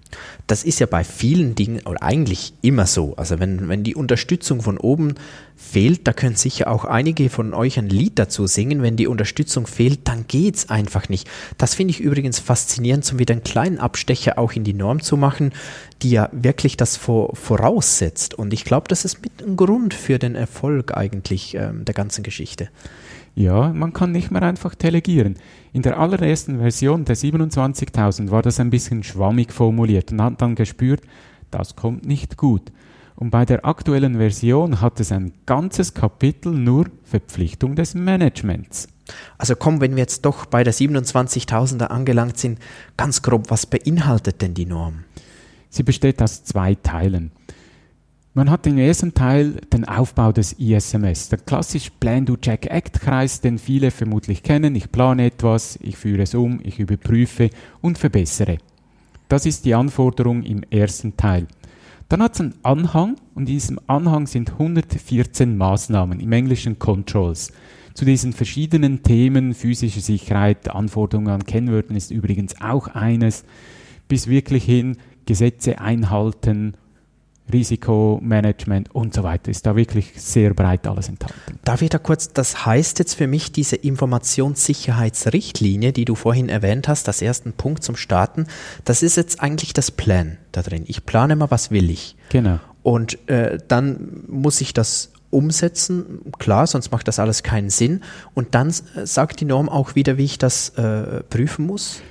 Das 0.46 0.64
ist 0.64 0.80
ja 0.80 0.88
bei 0.88 1.04
vielen 1.04 1.56
Dingen 1.56 1.82
oder 1.86 2.04
eigentlich 2.04 2.54
immer 2.62 2.86
so. 2.86 3.16
Also 3.16 3.40
wenn, 3.40 3.70
wenn 3.70 3.84
die 3.84 3.96
Unterstützung 3.96 4.62
von 4.62 4.78
oben 4.78 5.16
fehlt, 5.56 6.08
da 6.08 6.14
können 6.14 6.36
sicher 6.36 6.70
auch 6.70 6.86
einige 6.86 7.30
von 7.30 7.54
euch 7.54 7.80
ein 7.80 7.90
Lied 7.90 8.20
dazu 8.20 8.46
singen. 8.46 8.82
Wenn 8.82 8.98
die 8.98 9.08
Unterstützung 9.08 9.68
fehlt, 9.68 10.08
dann 10.08 10.26
geht's 10.28 10.70
einfach 10.70 11.08
nicht. 11.08 11.30
Das 11.58 11.76
finde 11.76 11.92
ich 11.92 12.02
übrigens 12.02 12.40
faszinierend, 12.40 13.10
um 13.12 13.20
wieder 13.20 13.34
einen 13.34 13.44
kleinen 13.44 13.80
Abstecher 13.80 14.38
auch 14.38 14.52
in 14.52 14.66
die 14.66 14.74
Norm 14.74 15.02
zu 15.02 15.16
machen, 15.16 15.54
die 16.02 16.12
ja 16.12 16.30
wirklich 16.34 16.76
das 16.78 16.98
vor, 16.98 17.36
voraussetzt. 17.36 18.34
Und 18.34 18.54
ich 18.54 18.66
glaube, 18.66 18.88
das 18.90 19.06
ist 19.06 19.22
mit 19.22 19.42
ein 19.42 19.56
Grund 19.56 19.94
für 19.94 20.20
den 20.20 20.36
Erfolg 20.36 20.96
eigentlich 20.96 21.56
ähm, 21.56 21.86
der 21.86 21.94
ganzen 21.94 22.24
Geschichte. 22.24 22.70
Ja, 23.38 23.72
man 23.72 23.94
kann 23.94 24.14
nicht 24.14 24.32
mehr 24.32 24.42
einfach 24.42 24.74
delegieren. 24.74 25.36
In 25.72 25.84
der 25.84 26.00
allerersten 26.00 26.58
Version 26.58 27.06
der 27.06 27.16
27.000 27.16 28.32
war 28.32 28.42
das 28.42 28.60
ein 28.60 28.72
bisschen 28.72 29.04
schwammig 29.04 29.54
formuliert 29.54 30.12
und 30.12 30.24
hat 30.24 30.42
dann 30.42 30.56
gespürt, 30.56 31.02
das 31.52 31.76
kommt 31.76 32.04
nicht 32.04 32.38
gut. 32.38 32.72
Und 33.16 33.30
bei 33.30 33.46
der 33.46 33.64
aktuellen 33.64 34.16
Version 34.16 34.82
hat 34.82 35.00
es 35.00 35.12
ein 35.12 35.34
ganzes 35.46 35.94
Kapitel 35.94 36.52
nur 36.52 36.88
Verpflichtung 37.04 37.76
des 37.76 37.94
Managements. 37.94 38.88
Also 39.38 39.56
komm, 39.56 39.82
wenn 39.82 39.92
wir 39.92 40.02
jetzt 40.02 40.26
doch 40.26 40.48
bei 40.48 40.64
der 40.64 40.74
27.000er 40.74 41.86
angelangt 41.86 42.40
sind, 42.40 42.58
ganz 42.98 43.22
grob, 43.22 43.52
was 43.52 43.68
beinhaltet 43.68 44.42
denn 44.42 44.56
die 44.56 44.66
Norm? 44.66 45.04
Sie 45.70 45.84
besteht 45.84 46.24
aus 46.24 46.44
zwei 46.44 46.74
Teilen. 46.74 47.32
Man 48.38 48.52
hat 48.52 48.68
im 48.68 48.78
ersten 48.78 49.16
Teil 49.16 49.54
den 49.74 49.86
Aufbau 49.86 50.32
des 50.32 50.54
ISMS, 50.60 51.30
der 51.30 51.40
klassisch 51.40 51.90
Plan, 52.00 52.24
Do, 52.24 52.38
Check, 52.38 52.68
Act 52.68 53.02
Kreis, 53.02 53.42
den 53.42 53.58
viele 53.58 53.90
vermutlich 53.90 54.44
kennen. 54.44 54.76
Ich 54.76 54.92
plane 54.92 55.26
etwas, 55.26 55.80
ich 55.82 55.98
führe 55.98 56.22
es 56.22 56.36
um, 56.36 56.60
ich 56.62 56.78
überprüfe 56.78 57.50
und 57.82 57.98
verbessere. 57.98 58.60
Das 59.28 59.48
ist 59.48 59.66
die 59.66 59.74
Anforderung 59.74 60.44
im 60.44 60.62
ersten 60.70 61.18
Teil. 61.18 61.48
Dann 62.10 62.22
hat 62.22 62.36
es 62.36 62.42
einen 62.42 62.54
Anhang 62.62 63.16
und 63.34 63.50
in 63.50 63.56
diesem 63.56 63.80
Anhang 63.88 64.28
sind 64.28 64.52
114 64.52 65.58
Maßnahmen, 65.58 66.20
im 66.20 66.32
Englischen 66.32 66.78
Controls. 66.78 67.52
Zu 67.96 68.06
diesen 68.06 68.34
verschiedenen 68.34 69.02
Themen, 69.02 69.56
physische 69.56 70.02
Sicherheit, 70.02 70.70
Anforderungen 70.70 71.30
an 71.30 71.44
Kennwörtern 71.44 71.98
ist 71.98 72.12
übrigens 72.12 72.62
auch 72.62 72.88
eines, 72.90 73.46
bis 74.08 74.28
wirklich 74.28 74.64
hin 74.64 74.98
Gesetze 75.26 75.80
einhalten 75.82 76.76
Risikomanagement 77.52 78.94
und 78.94 79.14
so 79.14 79.24
weiter. 79.24 79.52
Ist 79.52 79.66
da 79.66 79.76
wirklich 79.76 80.14
sehr 80.16 80.54
breit 80.54 80.88
alles 80.88 81.10
enthalten. 81.10 81.60
Darf 81.64 81.82
ich 81.82 81.90
da 81.90 81.98
kurz, 81.98 82.32
das 82.34 82.66
heißt 82.66 83.00
jetzt 83.00 83.16
für 83.16 83.28
mich 83.28 83.52
diese 83.52 83.76
Informationssicherheitsrichtlinie, 83.76 85.94
die 85.94 86.06
du 86.06 86.16
vorhin 86.16 86.50
erwähnt 86.50 86.88
hast, 86.88 87.08
das 87.08 87.22
ersten 87.22 87.54
Punkt 87.54 87.84
zum 87.84 87.96
Starten, 87.96 88.48
das 88.86 89.04
ist 89.04 89.18
jetzt 89.18 89.42
eigentlich 89.42 89.74
das 89.74 89.92
Plan 89.92 90.38
da 90.52 90.62
drin. 90.62 90.84
Ich 90.88 91.06
plane 91.06 91.36
mal, 91.36 91.52
was 91.52 91.72
will 91.72 91.90
ich. 91.90 92.16
Genau. 92.30 92.60
Und 92.84 93.28
äh, 93.30 93.58
dann 93.68 94.24
muss 94.28 94.62
ich 94.62 94.74
das 94.74 95.12
umsetzen, 95.30 96.22
klar, 96.40 96.68
sonst 96.68 96.92
macht 96.92 97.08
das 97.08 97.20
alles 97.20 97.44
keinen 97.44 97.70
Sinn. 97.70 98.02
Und 98.34 98.56
dann 98.56 98.70
äh, 98.70 99.06
sagt 99.06 99.42
die 99.42 99.46
Norm 99.46 99.70
auch 99.70 99.96
wieder, 99.96 100.18
wie 100.18 100.26
ich 100.26 100.38
das 100.38 100.70
äh, 100.70 101.24
prüfen 101.24 101.66
muss. 101.66 102.02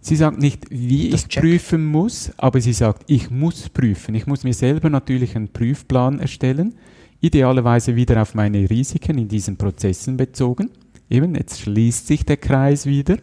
Sie 0.00 0.16
sagt 0.16 0.38
nicht, 0.38 0.66
wie 0.70 1.10
Das 1.10 1.22
ich 1.22 1.28
Check. 1.28 1.42
prüfen 1.42 1.84
muss, 1.84 2.32
aber 2.38 2.60
sie 2.60 2.72
sagt, 2.72 3.04
ich 3.06 3.30
muss 3.30 3.68
prüfen. 3.68 4.14
Ich 4.14 4.26
muss 4.26 4.44
mir 4.44 4.54
selber 4.54 4.88
natürlich 4.88 5.36
einen 5.36 5.48
Prüfplan 5.48 6.20
erstellen, 6.20 6.74
idealerweise 7.20 7.96
wieder 7.96 8.22
auf 8.22 8.34
meine 8.34 8.68
Risiken 8.70 9.18
in 9.18 9.28
diesen 9.28 9.56
Prozessen 9.56 10.16
bezogen. 10.16 10.70
Eben, 11.10 11.34
jetzt 11.34 11.60
schließt 11.60 12.06
sich 12.06 12.24
der 12.24 12.38
Kreis 12.38 12.86
wieder. 12.86 13.18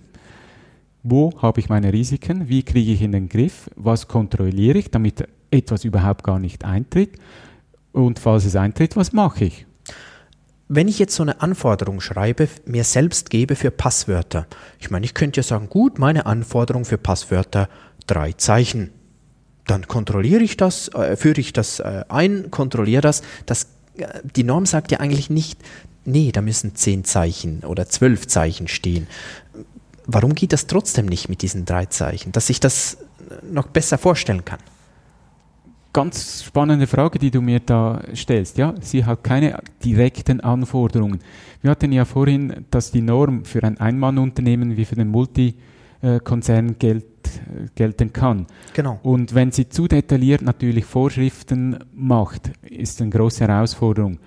Wo 1.03 1.31
habe 1.41 1.59
ich 1.59 1.69
meine 1.69 1.91
Risiken? 1.93 2.49
Wie 2.49 2.63
kriege 2.63 2.91
ich 2.91 3.01
in 3.01 3.13
den 3.13 3.29
Griff? 3.29 3.69
Was 3.75 4.07
kontrolliere 4.07 4.77
ich, 4.77 4.91
damit 4.91 5.27
etwas 5.49 5.85
überhaupt 5.85 6.23
gar 6.23 6.37
nicht 6.37 6.65
eintritt? 6.65 7.11
Und 7.91 8.19
falls 8.19 8.45
es 8.45 8.55
eintritt, 8.55 8.95
was 8.95 9.13
mache 9.13 9.45
ich? 9.45 9.65
Wenn 10.69 10.89
ich 10.89 10.99
jetzt 10.99 11.15
so 11.15 11.23
eine 11.23 11.39
Anforderung 11.41 12.01
schreibe, 12.01 12.49
mir 12.65 12.83
selbst 12.83 13.29
gebe 13.29 13.55
für 13.55 13.71
Passwörter. 13.71 14.47
Ich 14.79 14.89
meine, 14.89 15.05
ich 15.05 15.13
könnte 15.13 15.39
ja 15.39 15.43
sagen, 15.43 15.69
gut, 15.69 15.97
meine 15.97 16.25
Anforderung 16.25 16.83
für 16.83 16.97
Passwörter 16.97 17.69
drei 18.05 18.33
Zeichen. 18.33 18.91
Dann 19.65 19.87
kontrolliere 19.87 20.43
ich 20.43 20.57
das, 20.57 20.89
äh, 20.89 21.15
führe 21.15 21.39
ich 21.39 21.53
das 21.53 21.79
äh, 21.79 22.03
ein, 22.09 22.51
kontrolliere 22.51 23.01
das. 23.01 23.21
das 23.45 23.67
äh, 23.95 24.07
die 24.35 24.43
Norm 24.43 24.65
sagt 24.65 24.91
ja 24.91 24.99
eigentlich 24.99 25.29
nicht, 25.29 25.59
nee, 26.03 26.33
da 26.33 26.41
müssen 26.41 26.75
zehn 26.75 27.05
Zeichen 27.05 27.61
oder 27.63 27.87
zwölf 27.87 28.27
Zeichen 28.27 28.67
stehen. 28.67 29.07
Warum 30.05 30.35
geht 30.35 30.51
das 30.51 30.67
trotzdem 30.67 31.05
nicht 31.05 31.29
mit 31.29 31.41
diesen 31.41 31.63
drei 31.63 31.85
Zeichen, 31.85 32.33
dass 32.33 32.49
ich 32.49 32.59
das 32.59 32.97
noch 33.49 33.67
besser 33.67 33.97
vorstellen 33.97 34.43
kann? 34.43 34.59
Ganz 35.97 36.43
spannende 36.43 36.85
Frage, 36.85 37.17
die 37.17 37.31
du 37.31 37.41
mir 37.41 37.59
da 37.59 37.99
stellst. 38.13 38.59
Ja, 38.59 38.75
sie 38.81 39.03
hat 39.03 39.23
keine 39.23 39.57
direkten 39.83 40.41
Anforderungen. 40.41 41.21
Wir 41.63 41.71
hatten 41.71 41.91
ja 41.91 42.05
vorhin, 42.05 42.65
dass 42.69 42.91
die 42.91 43.01
Norm 43.01 43.43
für 43.45 43.63
ein 43.63 43.79
Einmannunternehmen 43.79 44.77
wie 44.77 44.85
für 44.85 44.93
den 44.93 45.07
Multikonzern 45.07 46.77
gelt, 46.77 47.05
gelten 47.73 48.13
kann. 48.13 48.45
Genau. 48.75 48.99
Und 49.01 49.33
wenn 49.33 49.51
sie 49.51 49.69
zu 49.69 49.87
detailliert 49.87 50.43
natürlich 50.43 50.85
Vorschriften 50.85 51.79
macht, 51.95 52.51
ist 52.61 53.01
eine 53.01 53.09
große 53.09 53.47
Herausforderung. 53.47 54.19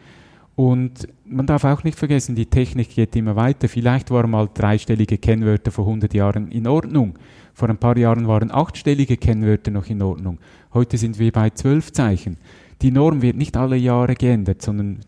Und 0.56 1.06
man 1.24 1.46
darf 1.46 1.62
auch 1.62 1.84
nicht 1.84 1.96
vergessen, 1.96 2.34
die 2.34 2.46
Technik 2.46 2.96
geht 2.96 3.14
immer 3.14 3.36
weiter. 3.36 3.68
Vielleicht 3.68 4.10
waren 4.10 4.32
mal 4.32 4.48
dreistellige 4.52 5.18
Kennwörter 5.18 5.70
vor 5.70 5.86
100 5.86 6.12
Jahren 6.14 6.50
in 6.50 6.66
Ordnung. 6.66 7.14
Vor 7.54 7.68
ein 7.68 7.78
paar 7.78 7.96
Jahren 7.96 8.26
waren 8.26 8.50
achtstellige 8.50 9.16
Kennwörter 9.16 9.70
noch 9.70 9.86
in 9.86 10.02
Ordnung. 10.02 10.38
Heute 10.72 10.98
sind 10.98 11.18
wir 11.18 11.32
bei 11.32 11.50
zwölf 11.50 11.92
Zeichen. 11.92 12.36
Die 12.82 12.90
Norm 12.90 13.22
wird 13.22 13.36
nicht 13.36 13.56
alle 13.56 13.76
Jahre 13.76 14.14
geändert, 14.14 14.62
sondern 14.62 15.00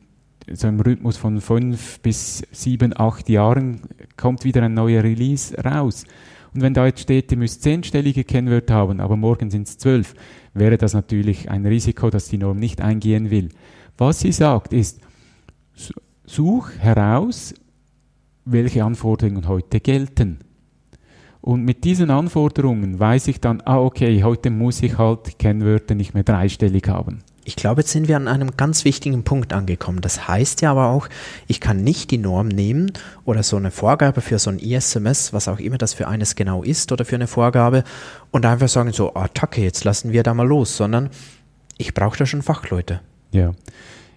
so 0.51 0.69
im 0.69 0.81
Rhythmus 0.81 1.17
von 1.17 1.41
fünf 1.41 2.01
bis 2.01 2.43
sieben, 2.51 2.99
acht 2.99 3.29
Jahren 3.29 3.83
kommt 4.17 4.45
wieder 4.45 4.63
ein 4.63 4.75
neuer 4.75 5.03
Release 5.03 5.57
raus. 5.63 6.05
Und 6.55 6.61
wenn 6.61 6.75
da 6.75 6.87
jetzt 6.87 7.01
steht, 7.01 7.33
ihr 7.33 7.39
müsst 7.39 7.63
zehnstellige 7.63 8.25
Kennwörter 8.25 8.75
haben, 8.75 9.01
aber 9.01 9.17
morgen 9.17 9.51
sind 9.51 9.69
es 9.69 9.79
zwölf, 9.79 10.15
wäre 10.53 10.77
das 10.77 10.93
natürlich 10.93 11.51
ein 11.51 11.65
Risiko, 11.65 12.11
das 12.11 12.29
die 12.29 12.39
Norm 12.39 12.59
nicht 12.59 12.81
eingehen 12.81 13.31
will. 13.31 13.49
Was 13.97 14.21
sie 14.21 14.33
sagt 14.33 14.73
ist, 14.73 15.01
such 16.27 16.71
heraus, 16.79 17.55
welche 18.45 18.85
Anforderungen 18.85 19.49
heute 19.49 19.81
gelten. 19.81 20.39
Und 21.43 21.65
mit 21.65 21.83
diesen 21.83 22.11
Anforderungen 22.11 23.01
weiß 23.01 23.27
ich 23.27 23.41
dann, 23.41 23.61
ah, 23.65 23.79
okay, 23.79 24.23
heute 24.23 24.49
muss 24.51 24.81
ich 24.81 24.97
halt 24.97 25.41
Kennwörter 25.41 25.97
nicht 25.97 26.15
mehr 26.15 26.23
dreistellig 26.23 26.87
haben. 26.87 27.25
Ich 27.45 27.57
glaube, 27.57 27.81
jetzt 27.81 27.91
sind 27.91 28.07
wir 28.07 28.17
an 28.17 28.29
einem 28.29 28.57
ganz 28.57 28.85
wichtigen 28.85 29.25
Punkt 29.25 29.53
angekommen. 29.53 30.01
Das 30.01 30.29
heißt 30.29 30.63
ja 30.63 30.71
aber 30.71 30.91
auch, 30.91 31.09
ich 31.49 31.61
kann 31.61 31.83
nicht 31.83 32.13
die 32.13 32.19
Norm 32.19 32.47
nehmen 32.47 32.93
oder 33.25 33.43
so 33.43 33.57
eine 33.57 33.73
Vorgabe 33.73 34.21
für 34.21 34.39
so 34.39 34.51
ein 34.51 34.61
ISMS, 34.61 35.33
was 35.33 35.49
auch 35.49 35.59
immer 35.59 35.79
das 35.79 35.95
für 35.95 36.07
eines 36.07 36.37
genau 36.37 36.63
ist 36.63 36.93
oder 36.93 37.05
für 37.05 37.17
eine 37.17 37.27
Vorgabe 37.27 37.83
und 38.31 38.47
einfach 38.47 38.69
sagen 38.69 38.93
so, 38.93 39.13
Attacke, 39.17 39.63
jetzt 39.63 39.83
lassen 39.83 40.13
wir 40.13 40.23
da 40.23 40.35
mal 40.35 40.47
los, 40.47 40.77
sondern 40.77 41.11
ich 41.77 41.93
brauche 41.93 42.17
da 42.17 42.25
schon 42.25 42.43
Fachleute. 42.43 43.01
Ja. 43.33 43.53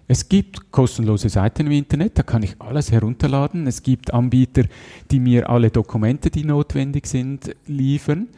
Es 0.08 0.28
gibt 0.28 0.70
kostenlose 0.70 1.28
Seiten 1.28 1.66
im 1.66 1.72
Internet, 1.72 2.18
da 2.18 2.22
kann 2.22 2.42
ich 2.42 2.60
alles 2.60 2.92
herunterladen. 2.92 3.66
Es 3.66 3.82
gibt 3.82 4.14
Anbieter, 4.14 4.64
die 5.10 5.18
mir 5.18 5.50
alle 5.50 5.70
Dokumente, 5.70 6.30
die 6.30 6.44
notwendig 6.44 7.06
sind, 7.06 7.56
liefern. 7.66 8.28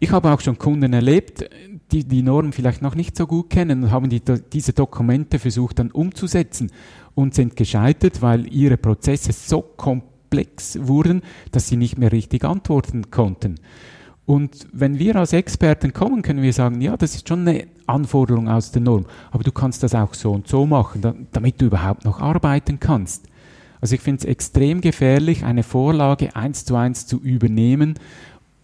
Ich 0.00 0.10
habe 0.10 0.30
auch 0.32 0.40
schon 0.40 0.58
Kunden 0.58 0.92
erlebt, 0.92 1.48
die 1.90 2.04
die 2.04 2.22
Norm 2.22 2.52
vielleicht 2.52 2.82
noch 2.82 2.94
nicht 2.94 3.16
so 3.16 3.26
gut 3.26 3.48
kennen 3.48 3.84
und 3.84 3.90
haben 3.90 4.10
die, 4.10 4.20
diese 4.52 4.74
Dokumente 4.74 5.38
versucht 5.38 5.78
dann 5.78 5.90
umzusetzen 5.90 6.70
und 7.14 7.34
sind 7.34 7.56
gescheitert, 7.56 8.20
weil 8.20 8.52
ihre 8.52 8.76
Prozesse 8.76 9.32
so 9.32 9.62
komplex 9.62 10.78
wurden, 10.82 11.22
dass 11.52 11.68
sie 11.68 11.76
nicht 11.76 11.96
mehr 11.96 12.12
richtig 12.12 12.44
antworten 12.44 13.10
konnten. 13.10 13.54
Und 14.26 14.66
wenn 14.72 14.98
wir 14.98 15.16
als 15.16 15.32
Experten 15.32 15.92
kommen, 15.92 16.22
können 16.22 16.42
wir 16.42 16.52
sagen, 16.52 16.80
ja, 16.80 16.96
das 16.96 17.14
ist 17.14 17.28
schon 17.28 17.46
eine 17.46 17.66
Anforderung 17.86 18.48
aus 18.48 18.72
der 18.72 18.80
Norm, 18.80 19.04
aber 19.30 19.44
du 19.44 19.52
kannst 19.52 19.82
das 19.82 19.94
auch 19.94 20.14
so 20.14 20.32
und 20.32 20.48
so 20.48 20.64
machen, 20.64 21.02
da, 21.02 21.14
damit 21.32 21.60
du 21.60 21.66
überhaupt 21.66 22.04
noch 22.04 22.20
arbeiten 22.20 22.80
kannst. 22.80 23.26
Also 23.82 23.96
ich 23.96 24.00
finde 24.00 24.20
es 24.20 24.24
extrem 24.24 24.80
gefährlich, 24.80 25.44
eine 25.44 25.62
Vorlage 25.62 26.34
eins 26.34 26.64
zu 26.64 26.74
eins 26.74 27.06
zu 27.06 27.20
übernehmen, 27.20 27.98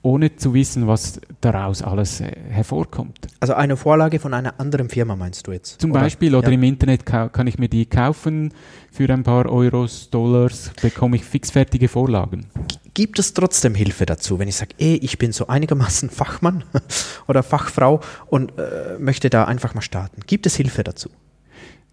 ohne 0.03 0.35
zu 0.37 0.55
wissen, 0.55 0.87
was 0.87 1.21
daraus 1.41 1.83
alles 1.83 2.21
äh, 2.21 2.33
hervorkommt. 2.49 3.29
Also 3.41 3.55
eine 3.55 3.77
Vorlage 3.77 4.19
von 4.19 4.33
einer 4.35 4.59
anderen 4.59 4.89
Firma 4.89 5.17
meinst 5.17 5.47
du 5.47 5.53
jetzt? 5.53 5.81
Zum 5.81 5.93
Beispiel, 5.93 6.35
oder 6.35 6.49
ja. 6.49 6.55
im 6.55 6.63
Internet 6.63 7.05
ka- 7.05 7.29
kann 7.29 7.47
ich 7.47 7.59
mir 7.59 7.69
die 7.69 7.87
kaufen 7.87 8.53
für 8.91 9.13
ein 9.13 9.23
paar 9.23 9.47
Euros, 9.47 10.09
Dollars, 10.11 10.73
bekomme 10.81 11.17
ich 11.17 11.25
fixfertige 11.25 11.89
Vorlagen. 11.89 12.47
Gibt 12.95 13.19
es 13.19 13.35
trotzdem 13.35 13.75
Hilfe 13.75 14.07
dazu, 14.07 14.39
wenn 14.39 14.49
ich 14.49 14.57
sage, 14.57 14.75
ey, 14.79 14.97
ich 14.97 15.19
bin 15.19 15.33
so 15.33 15.47
einigermaßen 15.47 16.09
Fachmann 16.11 16.65
oder 17.29 17.43
Fachfrau 17.43 18.01
und 18.27 18.59
äh, 18.59 18.99
möchte 18.99 19.29
da 19.31 19.45
einfach 19.45 19.75
mal 19.75 19.83
starten? 19.83 20.23
Gibt 20.27 20.47
es 20.47 20.57
Hilfe 20.57 20.83
dazu? 20.83 21.11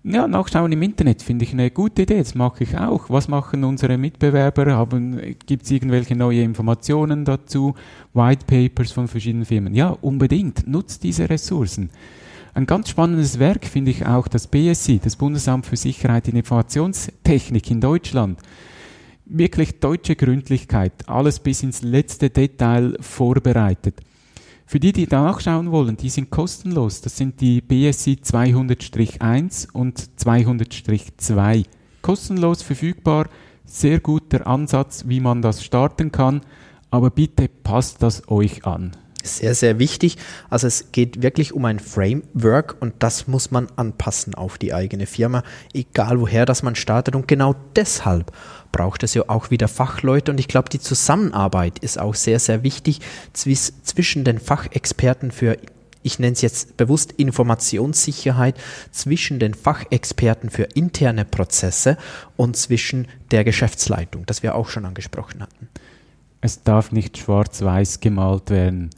Ja, 0.09 0.25
nachschauen 0.25 0.71
im 0.71 0.81
Internet 0.83 1.21
finde 1.21 1.43
ich 1.43 1.51
eine 1.51 1.69
gute 1.69 2.03
Idee. 2.03 2.19
Das 2.19 2.33
mache 2.33 2.63
ich 2.63 2.77
auch. 2.77 3.09
Was 3.09 3.27
machen 3.27 3.65
unsere 3.65 3.97
Mitbewerber? 3.97 4.87
Gibt 5.45 5.63
es 5.65 5.71
irgendwelche 5.71 6.15
neue 6.15 6.43
Informationen 6.43 7.25
dazu? 7.25 7.75
White 8.13 8.45
Papers 8.45 8.93
von 8.93 9.09
verschiedenen 9.09 9.43
Firmen? 9.43 9.75
Ja, 9.75 9.89
unbedingt. 9.89 10.65
Nutzt 10.65 11.03
diese 11.03 11.29
Ressourcen. 11.29 11.89
Ein 12.53 12.65
ganz 12.65 12.87
spannendes 12.87 13.37
Werk 13.37 13.65
finde 13.65 13.91
ich 13.91 14.05
auch 14.05 14.29
das 14.29 14.47
BSI, 14.47 15.01
das 15.03 15.17
Bundesamt 15.17 15.65
für 15.65 15.75
Sicherheit 15.75 16.29
in 16.29 16.37
Informationstechnik 16.37 17.69
in 17.69 17.81
Deutschland. 17.81 18.39
Wirklich 19.25 19.81
deutsche 19.81 20.15
Gründlichkeit, 20.15 20.93
alles 21.07 21.41
bis 21.41 21.63
ins 21.63 21.81
letzte 21.81 22.29
Detail 22.29 22.95
vorbereitet. 23.01 23.95
Für 24.69 24.81
die, 24.81 24.91
die 24.91 25.05
da 25.05 25.23
nachschauen 25.23 25.71
wollen, 25.71 25.95
die 25.95 26.09
sind 26.09 26.29
kostenlos. 26.29 26.99
Das 26.99 27.15
sind 27.15 27.39
die 27.39 27.61
BSI 27.61 28.19
200-1 28.21 29.71
und 29.71 29.97
200-2. 30.19 31.63
Kostenlos 32.01 32.63
verfügbar, 32.63 33.29
sehr 33.63 34.01
guter 34.01 34.45
Ansatz, 34.45 35.05
wie 35.07 35.21
man 35.21 35.41
das 35.41 35.63
starten 35.63 36.11
kann, 36.11 36.41
aber 36.91 37.11
bitte 37.11 37.47
passt 37.47 38.03
das 38.03 38.27
euch 38.27 38.65
an. 38.65 38.91
Sehr, 39.27 39.53
sehr 39.53 39.79
wichtig. 39.79 40.17
Also 40.49 40.67
es 40.67 40.91
geht 40.91 41.21
wirklich 41.21 41.53
um 41.53 41.65
ein 41.65 41.79
Framework 41.79 42.77
und 42.79 42.95
das 42.99 43.27
muss 43.27 43.51
man 43.51 43.67
anpassen 43.75 44.33
auf 44.33 44.57
die 44.57 44.73
eigene 44.73 45.05
Firma, 45.05 45.43
egal 45.73 46.19
woher 46.19 46.45
das 46.45 46.63
man 46.63 46.75
startet. 46.75 47.15
Und 47.15 47.27
genau 47.27 47.55
deshalb 47.75 48.31
braucht 48.71 49.03
es 49.03 49.13
ja 49.13 49.23
auch 49.27 49.51
wieder 49.51 49.67
Fachleute. 49.67 50.31
Und 50.31 50.39
ich 50.39 50.47
glaube, 50.47 50.69
die 50.69 50.79
Zusammenarbeit 50.79 51.79
ist 51.79 51.99
auch 51.99 52.15
sehr, 52.15 52.39
sehr 52.39 52.63
wichtig 52.63 53.01
zwischen 53.33 54.23
den 54.23 54.39
Fachexperten 54.39 55.31
für 55.31 55.57
ich 56.03 56.19
nenne 56.19 56.33
es 56.33 56.41
jetzt 56.41 56.77
bewusst 56.77 57.11
Informationssicherheit 57.11 58.55
zwischen 58.91 59.39
den 59.39 59.53
Fachexperten 59.53 60.49
für 60.49 60.63
interne 60.63 61.25
Prozesse 61.25 61.97
und 62.37 62.55
zwischen 62.55 63.09
der 63.31 63.43
Geschäftsleitung, 63.43 64.25
das 64.25 64.41
wir 64.41 64.55
auch 64.55 64.69
schon 64.69 64.85
angesprochen 64.85 65.41
hatten. 65.41 65.67
Es 66.47 66.63
darf 66.63 66.93
nicht 66.93 67.17
schwarz-weiß 67.17 67.99
gemalt 67.99 68.51
werden. 68.51 68.91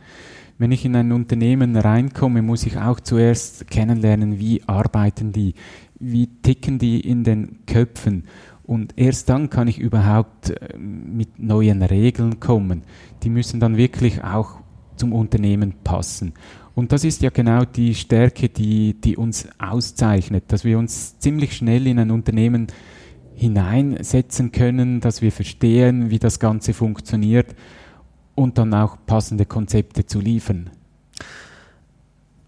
Wenn 0.59 0.71
ich 0.71 0.85
in 0.85 0.95
ein 0.95 1.11
Unternehmen 1.11 1.75
reinkomme, 1.75 2.43
muss 2.43 2.63
ich 2.67 2.77
auch 2.77 2.99
zuerst 2.99 3.71
kennenlernen, 3.71 4.37
wie 4.37 4.61
arbeiten 4.67 5.31
die, 5.31 5.55
wie 5.99 6.27
ticken 6.27 6.77
die 6.77 6.99
in 6.99 7.23
den 7.23 7.65
Köpfen. 7.65 8.25
Und 8.61 8.93
erst 8.97 9.29
dann 9.29 9.49
kann 9.49 9.67
ich 9.67 9.79
überhaupt 9.79 10.51
äh, 10.51 10.77
mit 10.77 11.39
neuen 11.39 11.81
Regeln 11.81 12.39
kommen. 12.39 12.83
Die 13.23 13.31
müssen 13.31 13.59
dann 13.59 13.77
wirklich 13.77 14.23
auch 14.23 14.59
zum 14.95 15.11
Unternehmen 15.11 15.73
passen. 15.83 16.33
Und 16.75 16.91
das 16.91 17.03
ist 17.03 17.23
ja 17.23 17.31
genau 17.31 17.65
die 17.65 17.95
Stärke, 17.95 18.49
die, 18.49 18.93
die 18.93 19.17
uns 19.17 19.47
auszeichnet, 19.57 20.43
dass 20.49 20.63
wir 20.63 20.77
uns 20.77 21.17
ziemlich 21.17 21.55
schnell 21.55 21.87
in 21.87 21.97
ein 21.97 22.11
Unternehmen 22.11 22.67
hineinsetzen 23.39 24.51
können, 24.51 24.99
dass 24.99 25.21
wir 25.21 25.31
verstehen, 25.31 26.09
wie 26.09 26.19
das 26.19 26.39
Ganze 26.39 26.73
funktioniert 26.73 27.55
und 28.35 28.57
dann 28.57 28.73
auch 28.73 28.97
passende 29.05 29.45
Konzepte 29.45 30.05
zu 30.05 30.19
liefern. 30.19 30.69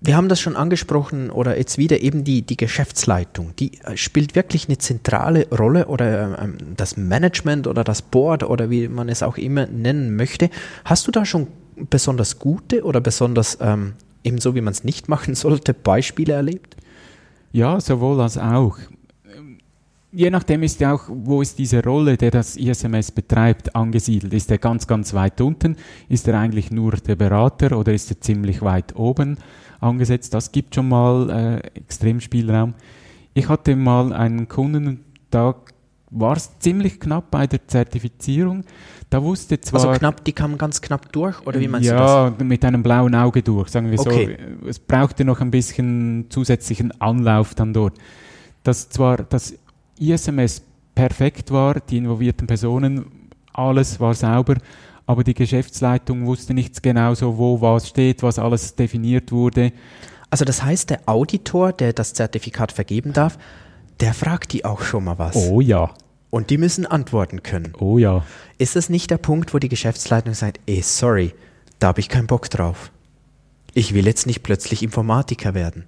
Wir 0.03 0.17
haben 0.17 0.29
das 0.29 0.41
schon 0.41 0.55
angesprochen 0.55 1.29
oder 1.29 1.57
jetzt 1.57 1.77
wieder 1.77 2.01
eben 2.01 2.23
die, 2.23 2.41
die 2.41 2.57
Geschäftsleitung. 2.57 3.55
Die 3.57 3.79
äh, 3.83 3.95
spielt 3.95 4.33
wirklich 4.35 4.67
eine 4.67 4.79
zentrale 4.79 5.47
Rolle 5.49 5.87
oder 5.87 6.39
ähm, 6.41 6.57
das 6.75 6.97
Management 6.97 7.67
oder 7.67 7.83
das 7.83 8.01
Board 8.01 8.43
oder 8.43 8.71
wie 8.71 8.87
man 8.87 9.09
es 9.09 9.21
auch 9.21 9.37
immer 9.37 9.67
nennen 9.67 10.15
möchte. 10.15 10.49
Hast 10.85 11.07
du 11.07 11.11
da 11.11 11.23
schon 11.23 11.47
besonders 11.75 12.39
gute 12.39 12.83
oder 12.83 12.99
besonders 12.99 13.59
ähm, 13.61 13.93
ebenso 14.23 14.55
wie 14.55 14.61
man 14.61 14.71
es 14.71 14.83
nicht 14.83 15.07
machen 15.07 15.35
sollte, 15.35 15.73
Beispiele 15.73 16.33
erlebt? 16.33 16.77
Ja, 17.51 17.79
sowohl 17.79 18.21
als 18.21 18.37
auch. 18.37 18.77
Je 20.13 20.29
nachdem 20.29 20.63
ist 20.63 20.81
ja 20.81 20.93
auch, 20.93 21.03
wo 21.07 21.41
ist 21.41 21.57
diese 21.57 21.81
Rolle, 21.81 22.17
der 22.17 22.31
das 22.31 22.57
ISMS 22.57 23.11
betreibt, 23.11 23.75
angesiedelt. 23.75 24.33
Ist 24.33 24.51
er 24.51 24.57
ganz, 24.57 24.85
ganz 24.85 25.13
weit 25.13 25.39
unten? 25.39 25.77
Ist 26.09 26.27
er 26.27 26.37
eigentlich 26.37 26.69
nur 26.69 26.93
der 26.93 27.15
Berater 27.15 27.77
oder 27.77 27.93
ist 27.93 28.11
er 28.11 28.19
ziemlich 28.19 28.61
weit 28.61 28.95
oben 28.95 29.37
angesetzt? 29.79 30.33
Das 30.33 30.51
gibt 30.51 30.75
schon 30.75 30.89
mal 30.89 31.29
äh, 31.29 31.79
Extremspielraum. 31.79 32.73
Ich 33.33 33.47
hatte 33.47 33.75
mal 33.77 34.11
einen 34.11 34.49
Kunden, 34.49 35.05
da 35.29 35.55
war 36.11 36.35
es 36.35 36.59
ziemlich 36.59 36.99
knapp 36.99 37.31
bei 37.31 37.47
der 37.47 37.65
Zertifizierung. 37.67 38.65
Da 39.09 39.23
wusste 39.23 39.59
zwar. 39.59 39.85
Also 39.85 39.97
knapp, 39.97 40.23
die 40.23 40.33
kamen 40.33 40.57
ganz 40.57 40.81
knapp 40.81 41.11
durch, 41.11 41.45
oder 41.45 41.59
wie 41.59 41.67
meinst 41.67 41.87
ja, 41.87 41.93
du 41.93 41.99
das? 42.31 42.39
Ja, 42.39 42.45
mit 42.45 42.63
einem 42.65 42.83
blauen 42.83 43.15
Auge 43.15 43.41
durch, 43.41 43.69
sagen 43.69 43.89
wir 43.89 43.99
okay. 43.99 44.37
so. 44.61 44.67
Es 44.67 44.79
brauchte 44.79 45.25
noch 45.25 45.39
ein 45.41 45.51
bisschen 45.51 46.25
zusätzlichen 46.29 46.91
Anlauf 47.01 47.55
dann 47.55 47.73
dort. 47.73 47.97
Dass 48.63 48.89
zwar 48.89 49.17
das 49.17 49.55
ISMS 50.01 50.61
perfekt 50.95 51.51
war, 51.51 51.79
die 51.79 51.97
involvierten 51.97 52.47
Personen, 52.47 53.29
alles 53.53 53.99
war 53.99 54.13
sauber, 54.13 54.55
aber 55.05 55.23
die 55.23 55.33
Geschäftsleitung 55.33 56.25
wusste 56.25 56.53
nicht 56.53 56.81
genau 56.81 57.13
so, 57.13 57.37
wo 57.37 57.61
was 57.61 57.89
steht, 57.89 58.23
was 58.23 58.39
alles 58.39 58.75
definiert 58.75 59.31
wurde. 59.31 59.71
Also 60.29 60.45
das 60.45 60.63
heißt, 60.63 60.89
der 60.89 61.01
Auditor, 61.07 61.73
der 61.73 61.93
das 61.93 62.13
Zertifikat 62.13 62.71
vergeben 62.71 63.13
darf, 63.13 63.37
der 63.99 64.13
fragt 64.13 64.53
die 64.53 64.65
auch 64.65 64.81
schon 64.81 65.03
mal 65.03 65.19
was. 65.19 65.35
Oh 65.35 65.61
ja. 65.61 65.93
Und 66.29 66.49
die 66.49 66.57
müssen 66.57 66.85
antworten 66.85 67.43
können. 67.43 67.73
Oh 67.77 67.97
ja. 67.97 68.23
Ist 68.57 68.77
das 68.77 68.89
nicht 68.89 69.11
der 69.11 69.17
Punkt, 69.17 69.53
wo 69.53 69.59
die 69.59 69.69
Geschäftsleitung 69.69 70.33
sagt, 70.33 70.61
ey, 70.65 70.81
sorry, 70.81 71.33
da 71.79 71.87
habe 71.87 71.99
ich 71.99 72.07
keinen 72.07 72.27
Bock 72.27 72.49
drauf. 72.49 72.91
Ich 73.73 73.93
will 73.93 74.05
jetzt 74.05 74.27
nicht 74.27 74.43
plötzlich 74.43 74.81
Informatiker 74.81 75.53
werden. 75.53 75.85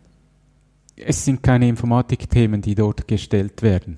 Es 0.96 1.26
sind 1.26 1.44
keine 1.44 1.68
Informatikthemen, 1.70 2.62
die 2.62 2.76
dort 2.76 3.08
gestellt 3.08 3.62
werden. 3.62 3.98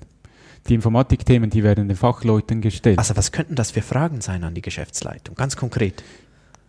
Die 0.68 0.74
Informatikthemen, 0.74 1.50
die 1.50 1.62
werden 1.62 1.88
den 1.88 1.96
Fachleuten 1.96 2.60
gestellt. 2.60 2.98
Also 2.98 3.16
was 3.16 3.32
könnten 3.32 3.54
das 3.54 3.70
für 3.70 3.82
Fragen 3.82 4.20
sein 4.20 4.42
an 4.44 4.54
die 4.54 4.62
Geschäftsleitung? 4.62 5.36
Ganz 5.36 5.56
konkret. 5.56 6.02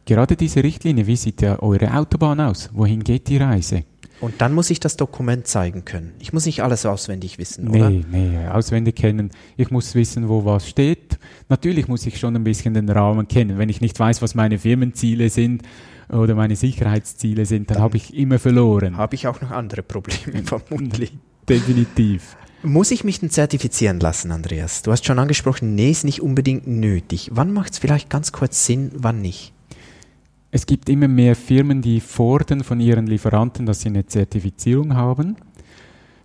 Gerade 0.05 0.35
diese 0.35 0.63
Richtlinie, 0.63 1.07
wie 1.07 1.15
sieht 1.15 1.41
ja 1.41 1.59
eure 1.61 1.93
Autobahn 1.93 2.39
aus? 2.39 2.69
Wohin 2.73 3.03
geht 3.03 3.27
die 3.27 3.37
Reise? 3.37 3.83
Und 4.19 4.41
dann 4.41 4.53
muss 4.53 4.69
ich 4.69 4.79
das 4.79 4.97
Dokument 4.97 5.47
zeigen 5.47 5.85
können. 5.85 6.13
Ich 6.19 6.33
muss 6.33 6.45
nicht 6.45 6.63
alles 6.63 6.85
auswendig 6.85 7.37
wissen, 7.37 7.65
nee, 7.65 7.79
oder? 7.79 7.89
Nee, 7.89 8.47
auswendig 8.47 8.95
kennen. 8.95 9.31
Ich 9.57 9.69
muss 9.69 9.93
wissen, 9.93 10.27
wo 10.27 10.43
was 10.43 10.67
steht. 10.67 11.19
Natürlich 11.49 11.87
muss 11.87 12.05
ich 12.05 12.17
schon 12.17 12.35
ein 12.35 12.43
bisschen 12.43 12.73
den 12.73 12.89
Rahmen 12.89 13.27
kennen. 13.27 13.57
Wenn 13.57 13.69
ich 13.69 13.81
nicht 13.81 13.99
weiß, 13.99 14.21
was 14.21 14.33
meine 14.33 14.57
Firmenziele 14.57 15.29
sind 15.29 15.61
oder 16.09 16.33
meine 16.33 16.55
Sicherheitsziele 16.55 17.45
sind, 17.45 17.69
dann, 17.69 17.75
dann 17.75 17.83
habe 17.83 17.97
ich 17.97 18.15
immer 18.15 18.39
verloren. 18.39 18.97
Habe 18.97 19.15
ich 19.15 19.27
auch 19.27 19.39
noch 19.41 19.51
andere 19.51 19.83
Probleme, 19.83 20.43
vermutlich. 20.45 21.11
Definitiv. 21.47 22.37
Muss 22.63 22.89
ich 22.91 23.03
mich 23.03 23.19
denn 23.19 23.29
zertifizieren 23.29 23.99
lassen, 23.99 24.31
Andreas? 24.31 24.81
Du 24.81 24.91
hast 24.91 25.05
schon 25.05 25.19
angesprochen, 25.19 25.75
nee, 25.75 25.91
ist 25.91 26.03
nicht 26.03 26.21
unbedingt 26.21 26.65
nötig. 26.65 27.29
Wann 27.33 27.53
macht 27.53 27.73
es 27.73 27.79
vielleicht 27.79 28.09
ganz 28.09 28.31
kurz 28.31 28.65
Sinn, 28.65 28.91
wann 28.95 29.21
nicht? 29.21 29.53
Es 30.49 30.65
gibt 30.65 30.89
immer 30.89 31.07
mehr 31.07 31.35
Firmen, 31.35 31.81
die 31.81 31.99
fordern 31.99 32.63
von 32.63 32.79
ihren 32.79 33.05
Lieferanten, 33.05 33.65
dass 33.67 33.81
sie 33.81 33.89
eine 33.89 34.07
Zertifizierung 34.07 34.95
haben. 34.95 35.35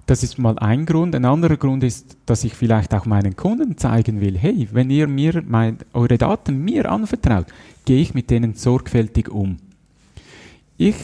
Das 0.07 0.23
ist 0.23 0.39
mal 0.39 0.59
ein 0.59 0.87
Grund. 0.87 1.15
Ein 1.15 1.27
anderer 1.27 1.57
Grund 1.59 1.85
ist, 1.85 2.17
dass 2.25 2.45
ich 2.45 2.55
vielleicht 2.55 2.95
auch 2.95 3.05
meinen 3.05 3.37
Kunden 3.37 3.77
zeigen 3.77 4.21
will, 4.21 4.39
hey, 4.39 4.69
wenn 4.73 4.91
ihr 4.91 5.09
mir 5.09 5.43
mein, 5.47 5.79
eure 5.93 6.19
Daten 6.19 6.65
mir 6.65 6.91
anvertraut, 6.91 7.47
gehe 7.85 8.01
ich 8.01 8.15
mit 8.15 8.31
denen 8.31 8.55
sorgfältig 8.55 9.29
um. 9.29 9.59
Ich 10.79 10.97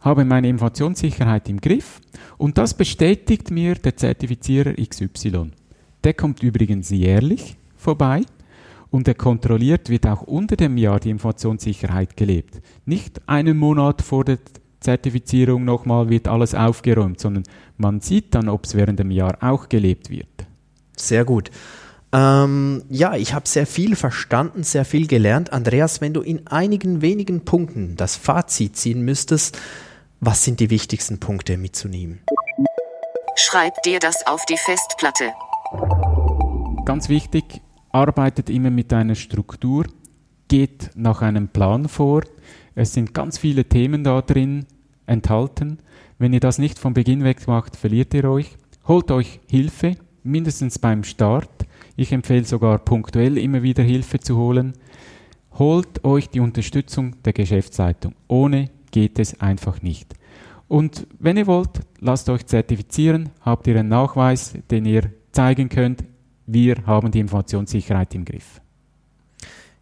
habe 0.00 0.24
meine 0.24 0.48
Informationssicherheit 0.48 1.48
im 1.48 1.60
Griff 1.60 2.00
und 2.38 2.58
das 2.58 2.74
bestätigt 2.74 3.50
mir 3.50 3.74
der 3.74 3.96
Zertifizierer 3.96 4.74
XY. 4.74 5.50
Der 6.04 6.14
kommt 6.14 6.42
übrigens 6.42 6.90
jährlich 6.90 7.56
vorbei 7.76 8.22
und 8.90 9.06
er 9.06 9.14
kontrolliert, 9.14 9.88
wird 9.88 10.06
auch 10.06 10.22
unter 10.22 10.56
dem 10.56 10.76
Jahr 10.76 11.00
die 11.00 11.10
Informationssicherheit 11.10 12.16
gelebt. 12.16 12.60
Nicht 12.86 13.20
einen 13.28 13.56
Monat 13.56 14.02
vor 14.02 14.24
der 14.24 14.38
Zertifizierung 14.80 15.64
nochmal 15.64 16.08
wird 16.08 16.26
alles 16.26 16.54
aufgeräumt, 16.54 17.20
sondern 17.20 17.44
man 17.76 18.00
sieht 18.00 18.34
dann, 18.34 18.48
ob 18.48 18.64
es 18.64 18.74
während 18.74 18.98
dem 18.98 19.10
Jahr 19.10 19.36
auch 19.40 19.68
gelebt 19.68 20.10
wird. 20.10 20.26
Sehr 20.96 21.24
gut. 21.24 21.50
Ähm, 22.12 22.82
ja, 22.88 23.14
ich 23.14 23.34
habe 23.34 23.46
sehr 23.46 23.66
viel 23.66 23.94
verstanden, 23.94 24.64
sehr 24.64 24.84
viel 24.84 25.06
gelernt. 25.06 25.52
Andreas, 25.52 26.00
wenn 26.00 26.12
du 26.12 26.22
in 26.22 26.46
einigen 26.46 27.02
wenigen 27.02 27.44
Punkten 27.44 27.94
das 27.96 28.16
Fazit 28.16 28.76
ziehen 28.76 29.02
müsstest, 29.02 29.58
was 30.20 30.44
sind 30.44 30.60
die 30.60 30.70
wichtigsten 30.70 31.18
Punkte 31.18 31.56
mitzunehmen? 31.56 32.20
Schreib 33.36 33.82
dir 33.82 33.98
das 33.98 34.26
auf 34.26 34.44
die 34.44 34.58
Festplatte. 34.58 35.32
Ganz 36.84 37.08
wichtig, 37.08 37.62
arbeitet 37.90 38.50
immer 38.50 38.70
mit 38.70 38.92
einer 38.92 39.14
Struktur, 39.14 39.86
geht 40.48 40.90
nach 40.94 41.22
einem 41.22 41.48
Plan 41.48 41.88
vor. 41.88 42.22
Es 42.74 42.92
sind 42.92 43.14
ganz 43.14 43.38
viele 43.38 43.64
Themen 43.64 44.04
da 44.04 44.20
drin 44.20 44.66
enthalten. 45.06 45.78
Wenn 46.18 46.34
ihr 46.34 46.40
das 46.40 46.58
nicht 46.58 46.78
von 46.78 46.92
Beginn 46.92 47.24
weg 47.24 47.46
macht, 47.48 47.76
verliert 47.76 48.12
ihr 48.12 48.24
euch. 48.24 48.58
Holt 48.86 49.10
euch 49.10 49.40
Hilfe, 49.48 49.96
mindestens 50.22 50.78
beim 50.78 51.02
Start. 51.02 51.50
Ich 51.96 52.12
empfehle 52.12 52.44
sogar 52.44 52.78
punktuell 52.78 53.38
immer 53.38 53.62
wieder 53.62 53.82
Hilfe 53.82 54.20
zu 54.20 54.36
holen. 54.36 54.74
Holt 55.58 56.04
euch 56.04 56.28
die 56.28 56.40
Unterstützung 56.40 57.22
der 57.22 57.32
Geschäftsleitung. 57.32 58.14
Ohne 58.28 58.70
geht 58.90 59.18
es 59.18 59.40
einfach 59.40 59.82
nicht. 59.82 60.14
Und 60.68 61.06
wenn 61.18 61.36
ihr 61.36 61.46
wollt, 61.46 61.80
lasst 61.98 62.28
euch 62.28 62.46
zertifizieren, 62.46 63.30
habt 63.40 63.66
ihr 63.66 63.78
einen 63.78 63.88
Nachweis, 63.88 64.54
den 64.70 64.84
ihr 64.84 65.10
zeigen 65.32 65.68
könnt, 65.68 66.04
wir 66.46 66.76
haben 66.86 67.10
die 67.10 67.20
Informationssicherheit 67.20 68.14
im 68.14 68.24
Griff. 68.24 68.60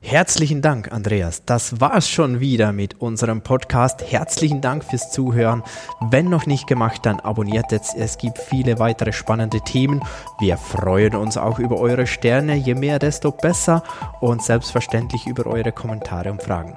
Herzlichen 0.01 0.63
Dank, 0.63 0.93
Andreas. 0.93 1.45
Das 1.45 1.81
war's 1.81 2.09
schon 2.09 2.39
wieder 2.39 2.73
mit 2.73 3.01
unserem 3.01 3.43
Podcast. 3.43 4.01
Herzlichen 4.13 4.61
Dank 4.61 4.85
fürs 4.85 5.11
Zuhören. 5.11 5.65
Wenn 6.01 6.31
noch 6.31 6.47
nicht 6.47 6.69
gemacht, 6.69 7.05
dann 7.05 7.19
abonniert 7.19 7.73
jetzt. 7.73 7.97
Es 7.97 8.17
gibt 8.17 8.39
viele 8.39 8.79
weitere 8.79 9.13
spannende 9.13 9.61
Themen. 9.61 10.01
Wir 10.39 10.57
freuen 10.57 11.17
uns 11.17 11.37
auch 11.37 11.59
über 11.59 11.79
eure 11.81 12.07
Sterne. 12.07 12.55
Je 12.55 12.75
mehr, 12.75 13.01
desto 13.01 13.33
besser. 13.33 13.83
Und 14.21 14.43
selbstverständlich 14.43 15.27
über 15.27 15.47
eure 15.47 15.73
Kommentare 15.73 16.31
und 16.31 16.43
Fragen. 16.43 16.77